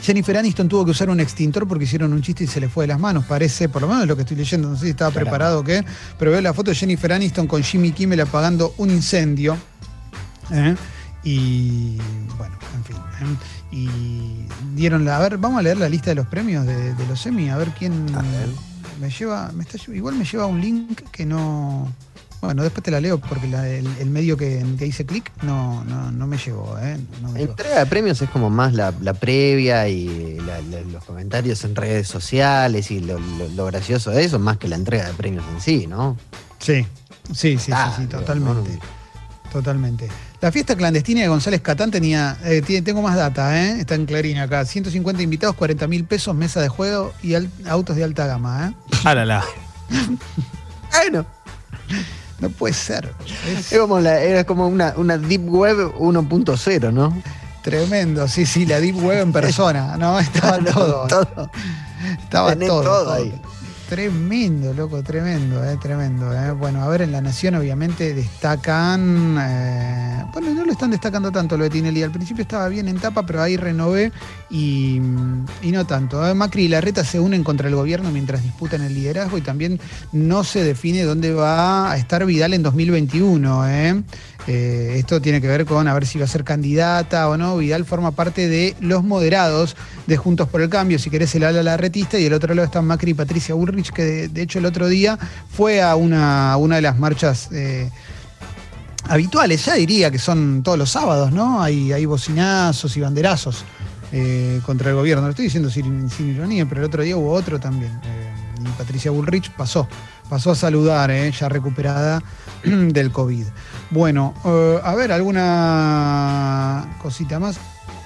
Jennifer 0.02 0.36
Aniston 0.36 0.68
tuvo 0.68 0.84
que 0.84 0.90
usar 0.90 1.08
un 1.10 1.20
extintor 1.20 1.66
porque 1.66 1.84
hicieron 1.84 2.12
un 2.12 2.20
chiste 2.22 2.44
y 2.44 2.46
se 2.48 2.60
le 2.60 2.68
fue 2.68 2.84
de 2.84 2.88
las 2.88 2.98
manos, 2.98 3.24
parece, 3.24 3.68
por 3.68 3.82
lo 3.82 3.88
menos 3.88 4.06
lo 4.06 4.16
que 4.16 4.22
estoy 4.22 4.36
leyendo, 4.36 4.68
no 4.68 4.76
sé 4.76 4.84
si 4.86 4.90
estaba 4.90 5.12
Claro. 5.12 5.26
preparado 5.26 5.60
o 5.60 5.64
qué, 5.64 5.84
pero 6.18 6.32
veo 6.32 6.40
la 6.40 6.52
foto 6.52 6.72
de 6.72 6.74
Jennifer 6.74 7.12
Aniston 7.12 7.46
con 7.46 7.62
Jimmy 7.62 7.92
Kimmel 7.92 8.20
apagando 8.20 8.74
un 8.78 8.90
incendio. 8.90 9.56
¿eh? 10.50 10.74
Y 11.22 11.98
bueno, 12.36 12.56
en 12.76 12.84
fin. 12.84 12.96
¿eh? 12.96 13.36
Y 13.70 14.41
dieron 14.74 15.04
la. 15.04 15.16
A 15.16 15.20
ver, 15.20 15.38
vamos 15.38 15.58
a 15.58 15.62
leer 15.62 15.76
la 15.78 15.88
lista 15.88 16.10
de 16.10 16.16
los 16.16 16.26
premios 16.26 16.66
de, 16.66 16.94
de 16.94 17.06
los 17.06 17.20
semi, 17.20 17.48
a 17.50 17.56
ver 17.56 17.68
quién 17.78 18.06
A 18.14 18.22
ver. 18.22 18.48
me 19.00 19.10
lleva. 19.10 19.50
Me 19.52 19.64
está, 19.64 19.78
igual 19.92 20.14
me 20.16 20.24
lleva 20.24 20.46
un 20.46 20.60
link 20.60 21.00
que 21.10 21.24
no. 21.26 21.92
Bueno, 22.40 22.64
después 22.64 22.82
te 22.82 22.90
la 22.90 23.00
leo 23.00 23.18
porque 23.20 23.46
la- 23.46 23.68
el, 23.68 23.86
el 24.00 24.10
medio 24.10 24.36
que, 24.36 24.66
que 24.76 24.84
hice 24.84 25.06
clic 25.06 25.30
no, 25.42 25.84
no, 25.84 26.10
no 26.10 26.26
me 26.26 26.36
llevó. 26.36 26.76
¿eh? 26.80 26.98
No 27.22 27.28
me 27.30 27.38
La 27.38 27.44
entrega 27.50 27.78
de 27.78 27.86
premios 27.86 28.20
es 28.20 28.28
como 28.30 28.50
más 28.50 28.72
la, 28.74 28.92
la 29.00 29.14
previa 29.14 29.86
y 29.88 30.38
los 30.90 31.04
comentarios 31.04 31.62
en 31.62 31.76
redes 31.76 32.08
sociales 32.08 32.90
y 32.90 32.98
lo, 32.98 33.20
lo- 33.20 33.48
lo 33.48 33.66
gracioso 33.66 34.10
de 34.10 34.24
eso, 34.24 34.40
más 34.40 34.56
que 34.58 34.66
la 34.66 34.74
entrega 34.74 35.06
de 35.06 35.12
premios 35.14 35.44
en 35.54 35.60
sí, 35.60 35.86
¿no? 35.86 36.16
Sí, 36.58 36.84
sí, 37.32 37.58
sí, 37.58 37.70
Ah, 37.72 37.92
sí, 37.96 38.02
sí, 38.02 38.08
totalmente. 38.08 38.76
Totalmente. 39.52 40.08
La 40.42 40.50
fiesta 40.52 40.74
clandestina 40.76 41.20
de 41.22 41.28
González 41.28 41.60
Catán 41.62 41.90
tenía, 41.90 42.36
eh, 42.44 42.62
tiene- 42.66 42.82
tengo 42.82 43.00
más 43.00 43.14
data, 43.16 43.56
¿eh? 43.62 43.78
está 43.80 43.94
en 43.94 44.06
Clarín 44.06 44.38
acá, 44.38 44.64
150 44.66 45.22
invitados, 45.22 45.54
40 45.56 45.86
mil 45.86 46.04
pesos, 46.04 46.34
mesa 46.34 46.60
de 46.60 46.68
juego 46.68 47.12
y 47.22 47.34
al- 47.34 47.48
autos 47.66 47.94
de 47.96 48.02
alta 48.04 48.26
gama. 48.26 48.68
¿eh? 48.70 48.74
Ah, 49.04 49.14
la, 49.14 49.24
la. 49.24 49.44
Bueno, 50.92 51.24
No 52.40 52.50
puede 52.50 52.74
ser. 52.74 53.08
Es 53.48 53.72
es 53.72 53.78
como, 53.78 54.00
la, 54.00 54.20
era 54.20 54.42
como 54.44 54.66
una, 54.66 54.92
una 54.96 55.16
Deep 55.16 55.48
Web 55.48 55.94
1.0, 55.98 56.92
¿no? 56.92 57.22
tremendo, 57.62 58.26
sí, 58.26 58.44
sí, 58.44 58.66
la 58.66 58.80
Deep 58.80 58.96
Web 58.96 59.20
en 59.22 59.32
persona, 59.32 59.96
¿no? 59.96 60.18
Estaba 60.18 60.58
todo. 60.72 61.06
todo. 61.06 61.50
Estaba 62.20 62.50
Tenés 62.50 62.68
todo. 62.68 62.82
todo 62.82 63.04
todo. 63.04 63.12
ahí. 63.14 63.40
Tremendo, 63.88 64.72
loco, 64.72 65.02
tremendo, 65.02 65.62
eh, 65.62 65.76
tremendo. 65.76 66.32
eh. 66.32 66.52
Bueno, 66.52 66.82
a 66.82 66.88
ver, 66.88 67.02
en 67.02 67.12
La 67.12 67.20
Nación 67.20 67.56
obviamente 67.56 68.14
destacan, 68.14 69.36
eh, 69.38 70.24
bueno, 70.32 70.54
no 70.54 70.64
lo 70.64 70.72
están 70.72 70.90
destacando 70.90 71.30
tanto 71.30 71.58
lo 71.58 71.64
de 71.64 71.70
Tinelli, 71.70 72.02
al 72.02 72.10
principio 72.10 72.40
estaba 72.40 72.68
bien 72.68 72.88
en 72.88 72.98
tapa, 72.98 73.26
pero 73.26 73.42
ahí 73.42 73.58
renové 73.58 74.10
y, 74.48 74.96
y 75.62 75.72
no 75.72 75.84
tanto. 75.84 76.34
Macri 76.34 76.64
y 76.64 76.68
Larreta 76.68 77.04
se 77.04 77.20
unen 77.20 77.44
contra 77.44 77.68
el 77.68 77.74
gobierno 77.74 78.10
mientras 78.10 78.42
disputan 78.42 78.80
el 78.80 78.94
liderazgo 78.94 79.36
y 79.36 79.42
también 79.42 79.78
no 80.12 80.42
se 80.42 80.64
define 80.64 81.02
dónde 81.02 81.34
va 81.34 81.92
a 81.92 81.96
estar 81.98 82.24
Vidal 82.24 82.54
en 82.54 82.62
2021. 82.62 83.66
Eh. 84.46 84.94
Esto 84.96 85.20
tiene 85.20 85.40
que 85.40 85.48
ver 85.48 85.64
con 85.64 85.86
a 85.88 85.94
ver 85.94 86.06
si 86.06 86.18
va 86.18 86.24
a 86.24 86.28
ser 86.28 86.44
candidata 86.44 87.28
o 87.28 87.36
no. 87.36 87.56
Vidal 87.56 87.84
forma 87.84 88.10
parte 88.10 88.48
de 88.48 88.76
los 88.80 89.04
moderados 89.04 89.76
de 90.06 90.16
Juntos 90.16 90.48
por 90.48 90.60
el 90.60 90.68
Cambio, 90.68 90.98
si 90.98 91.10
querés 91.10 91.34
el 91.34 91.44
ala 91.44 91.62
larretista, 91.62 92.18
y 92.18 92.24
del 92.24 92.32
otro 92.34 92.54
lado 92.54 92.66
están 92.66 92.86
Macri 92.86 93.12
y 93.12 93.14
Patricia 93.14 93.54
Bullrich, 93.54 93.90
que 93.92 94.28
de, 94.28 94.42
hecho 94.42 94.58
el 94.58 94.66
otro 94.66 94.88
día 94.88 95.18
fue 95.50 95.82
a 95.82 95.94
una, 95.94 96.56
una 96.56 96.76
de 96.76 96.82
las 96.82 96.98
marchas 96.98 97.48
eh, 97.52 97.90
habituales, 99.08 99.64
ya 99.64 99.74
diría 99.74 100.10
que 100.10 100.18
son 100.18 100.62
todos 100.62 100.78
los 100.78 100.90
sábados, 100.90 101.32
¿no? 101.32 101.62
Hay, 101.62 101.92
hay 101.92 102.04
bocinazos 102.04 102.96
y 102.96 103.00
banderazos 103.00 103.64
eh, 104.12 104.60
contra 104.66 104.90
el 104.90 104.96
gobierno. 104.96 105.24
Lo 105.24 105.30
estoy 105.30 105.46
diciendo 105.46 105.70
sin, 105.70 106.10
ironía, 106.18 106.66
pero 106.66 106.80
el 106.80 106.86
otro 106.86 107.02
día 107.02 107.16
hubo 107.16 107.32
otro 107.32 107.58
también. 107.58 107.92
Patricia 108.78 109.10
Bullrich 109.10 109.50
pasó, 109.50 109.88
pasó 110.28 110.52
a 110.52 110.54
saludar, 110.54 111.10
ya 111.10 111.48
recuperada 111.48 112.22
del 112.64 113.10
COVID. 113.10 113.44
Bueno, 113.92 114.32
eh, 114.46 114.80
a 114.82 114.94
ver, 114.94 115.12
alguna 115.12 116.96
cosita 117.02 117.38
más. 117.38 117.58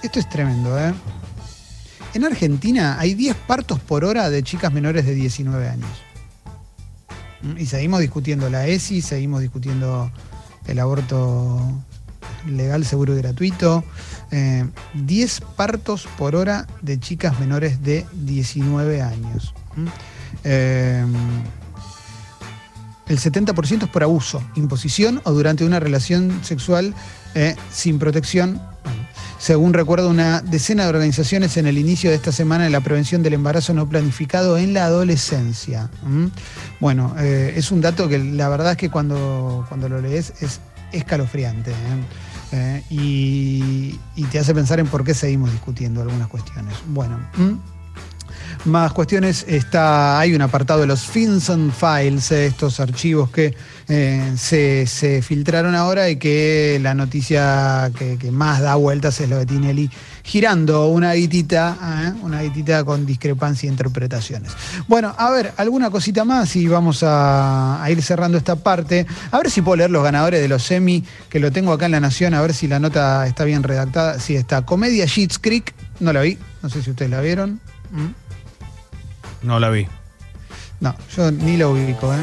Esto 0.03 0.19
es 0.19 0.29
tremendo, 0.29 0.77
¿eh? 0.77 0.93
En 2.13 2.25
Argentina 2.25 2.97
hay 2.99 3.15
10 3.15 3.37
partos 3.47 3.79
por 3.79 4.05
hora 4.05 4.29
de 4.29 4.43
chicas 4.43 4.73
menores 4.73 5.07
de 5.07 5.15
19 5.15 5.69
años. 5.69 5.89
Mm, 7.43 7.59
Y 7.59 7.67
seguimos 7.67 8.01
discutiendo 8.01 8.51
la 8.51 8.67
ESI, 8.67 9.01
seguimos 9.01 9.43
discutiendo 9.43 10.11
el 10.67 10.81
aborto 10.81 11.61
legal, 12.49 12.85
seguro 12.85 13.15
y 13.15 13.19
gratuito. 13.19 13.85
Eh, 14.33 14.69
10 14.95 15.41
partos 15.57 16.09
por 16.19 16.35
hora 16.35 16.67
de 16.83 16.99
chicas 16.99 17.39
menores 17.39 17.81
de 17.85 18.05
19 18.13 19.03
años. 19.03 19.55
¿Mm? 19.77 19.87
Eh, 20.43 21.07
el 23.09 23.19
70% 23.19 23.85
es 23.85 23.89
por 23.89 24.03
abuso, 24.03 24.43
imposición 24.57 25.21
o 25.25 25.33
durante 25.33 25.65
una 25.65 25.81
relación 25.81 26.41
sexual 26.43 26.95
eh, 27.35 27.55
sin 27.73 27.99
protección. 27.99 28.61
Según 29.39 29.75
recuerda 29.75 30.09
una 30.09 30.41
decena 30.41 30.85
de 30.85 30.89
organizaciones 30.89 31.57
en 31.59 31.67
el 31.67 31.77
inicio 31.77 32.11
de 32.11 32.17
esta 32.17 32.33
semana 32.33 32.67
en 32.67 32.73
la 32.73 32.81
prevención 32.81 33.23
del 33.23 33.35
embarazo 33.35 33.75
no 33.75 33.89
planificado 33.89 34.57
en 34.57 34.73
la 34.73 34.87
adolescencia. 34.87 35.91
¿Mm? 36.05 36.27
Bueno, 36.81 37.15
eh, 37.19 37.53
es 37.55 37.71
un 37.71 37.83
dato 37.83 38.09
que 38.09 38.19
la 38.19 38.49
verdad 38.49 38.73
es 38.73 38.79
que 38.79 38.91
cuando, 38.91 39.65
cuando 39.69 39.89
lo 39.89 40.01
lees 40.01 40.33
es 40.41 40.61
escalofriante. 40.91 41.73
¿eh? 42.53 42.83
Y, 42.89 44.01
y 44.17 44.25
te 44.25 44.39
hace 44.39 44.55
pensar 44.55 44.81
en 44.81 44.87
por 44.87 45.05
qué 45.05 45.13
seguimos 45.13 45.53
discutiendo 45.53 46.01
algunas 46.01 46.29
cuestiones. 46.29 46.75
Bueno. 46.87 47.19
¿mm? 47.37 47.76
Más 48.67 48.93
cuestiones, 48.93 49.45
está, 49.47 50.19
hay 50.19 50.35
un 50.35 50.43
apartado 50.43 50.81
de 50.81 50.89
los 50.89 51.03
Finson 51.03 51.73
Files, 51.73 52.33
eh, 52.33 52.47
estos 52.47 52.81
archivos 52.81 53.31
que 53.31 53.55
eh, 53.89 54.33
se, 54.37 54.89
se 54.89 55.23
filtraron 55.23 55.77
ahora 55.77 56.11
y 56.11 56.17
que 56.17 56.81
la 56.83 56.93
noticia 56.93 57.93
que, 57.97 58.19
más 58.33 58.61
da 58.61 58.75
vueltas 58.75 59.21
es 59.21 59.31
lo 59.31 59.39
de 59.39 59.47
Tinelli 59.47 59.89
girando 60.25 60.89
una 60.89 61.13
guitita, 61.13 61.77
eh, 61.81 62.21
una 62.25 62.43
guitita 62.43 62.83
con 62.83 63.07
discrepancia 63.07 63.69
de 63.69 63.75
interpretaciones. 63.75 64.51
Bueno, 64.89 65.15
a 65.17 65.31
ver, 65.31 65.53
alguna 65.59 65.89
cosita 65.89 66.25
más 66.25 66.57
y 66.57 66.67
vamos 66.67 67.05
a, 67.05 67.81
a 67.81 67.91
ir 67.93 68.03
cerrando 68.03 68.37
esta 68.37 68.57
parte. 68.57 69.07
A 69.31 69.39
ver 69.39 69.49
si 69.49 69.63
puedo 69.63 69.77
leer 69.77 69.91
los 69.93 70.03
ganadores 70.03 70.41
de 70.41 70.49
los 70.49 70.65
semi, 70.65 71.05
que 71.29 71.39
lo 71.39 71.53
tengo 71.53 71.73
acá 71.73 71.87
en 71.87 71.93
La 71.93 72.01
Nación, 72.01 72.35
a 72.35 72.43
ver 72.43 72.53
si 72.53 72.67
la 72.67 72.81
nota 72.81 73.29
está 73.29 73.45
bien 73.45 73.63
redactada. 73.63 74.19
Sí, 74.19 74.35
está. 74.35 74.63
Comedia 74.63 75.07
Sheets 75.07 75.39
Creek, 75.39 75.73
no 76.01 76.13
la 76.13 76.23
vi, 76.23 76.37
no 76.65 76.69
sé 76.69 76.83
si 76.83 76.91
ustedes 76.91 77.13
la 77.13 77.21
vieron. 77.21 77.61
¿Mm? 77.93 78.26
No 79.47 79.59
la 79.61 79.71
vi. 79.71 79.87
No, 80.81 80.95
yo 81.17 81.31
ni 81.31 81.57
lo 81.57 81.71
ubico, 81.71 82.13
¿eh? 82.13 82.19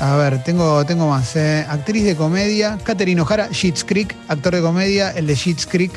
A 0.00 0.14
ver, 0.16 0.44
tengo, 0.44 0.84
tengo 0.84 1.08
más. 1.08 1.34
¿eh? 1.36 1.64
Actriz 1.68 2.04
de 2.04 2.14
comedia, 2.14 2.78
Catherine 2.84 3.20
O'Hara, 3.20 3.48
Sheets 3.50 3.82
Creek. 3.84 4.14
Actor 4.28 4.54
de 4.56 4.60
comedia, 4.62 5.10
el 5.12 5.26
de 5.26 5.34
Sheets 5.34 5.66
Creek. 5.66 5.92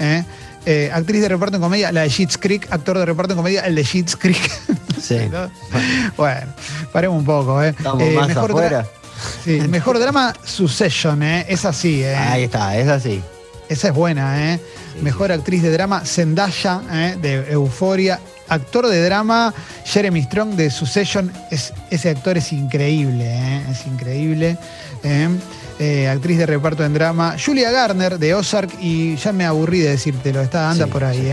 ¿eh? 0.00 0.24
Eh, 0.66 0.90
actriz 0.92 1.22
de 1.22 1.28
reparto 1.28 1.56
en 1.56 1.62
comedia, 1.62 1.92
la 1.92 2.02
de 2.02 2.08
Sheets 2.08 2.36
Creek. 2.38 2.66
Actor 2.72 2.98
de 2.98 3.06
reparto 3.06 3.32
en 3.34 3.36
comedia, 3.38 3.60
el 3.62 3.74
de 3.76 3.82
Sheets 3.84 4.16
Creek. 4.16 4.50
Sí. 5.00 5.28
¿No? 5.30 5.50
Bueno, 6.16 6.46
paremos 6.90 7.18
un 7.18 7.24
poco, 7.26 7.62
¿eh? 7.62 7.68
Estamos 7.68 8.02
Eh, 8.02 8.14
más 8.16 8.28
mejor 8.28 8.50
afuera. 8.50 8.86
sí, 9.44 9.60
mejor 9.68 9.98
drama, 9.98 10.34
Succession, 10.42 11.22
¿eh? 11.22 11.44
Es 11.50 11.66
así, 11.66 12.02
¿eh? 12.02 12.16
Ahí 12.16 12.44
está, 12.44 12.76
es 12.78 12.88
así. 12.88 13.22
Esa 13.68 13.88
es 13.88 13.94
buena, 13.94 14.54
¿eh? 14.54 14.58
Sí, 14.94 15.02
Mejor 15.02 15.30
actriz 15.32 15.62
de 15.62 15.70
drama, 15.70 16.00
Zendaya, 16.06 16.80
¿eh? 16.90 17.18
de 17.20 17.52
Euforia. 17.52 18.18
Actor 18.48 18.88
de 18.88 19.02
drama, 19.04 19.52
Jeremy 19.84 20.22
Strong 20.22 20.54
de 20.54 20.70
Succession. 20.70 21.32
Es, 21.50 21.72
ese 21.90 22.10
actor 22.10 22.36
es 22.38 22.52
increíble, 22.52 23.24
¿eh? 23.26 23.62
Es 23.70 23.86
increíble. 23.86 24.56
¿eh? 25.02 25.28
Eh, 25.78 26.08
actriz 26.08 26.38
de 26.38 26.46
reparto 26.46 26.84
en 26.84 26.94
drama, 26.94 27.36
Julia 27.44 27.70
Garner 27.70 28.18
de 28.18 28.34
Ozark. 28.34 28.70
Y 28.80 29.16
ya 29.16 29.32
me 29.32 29.44
aburrí 29.44 29.80
de 29.80 29.90
decírtelo, 29.90 30.40
está, 30.40 30.70
anda 30.70 30.86
Sí, 30.86 30.90
por 30.90 31.04
ahí. 31.04 31.32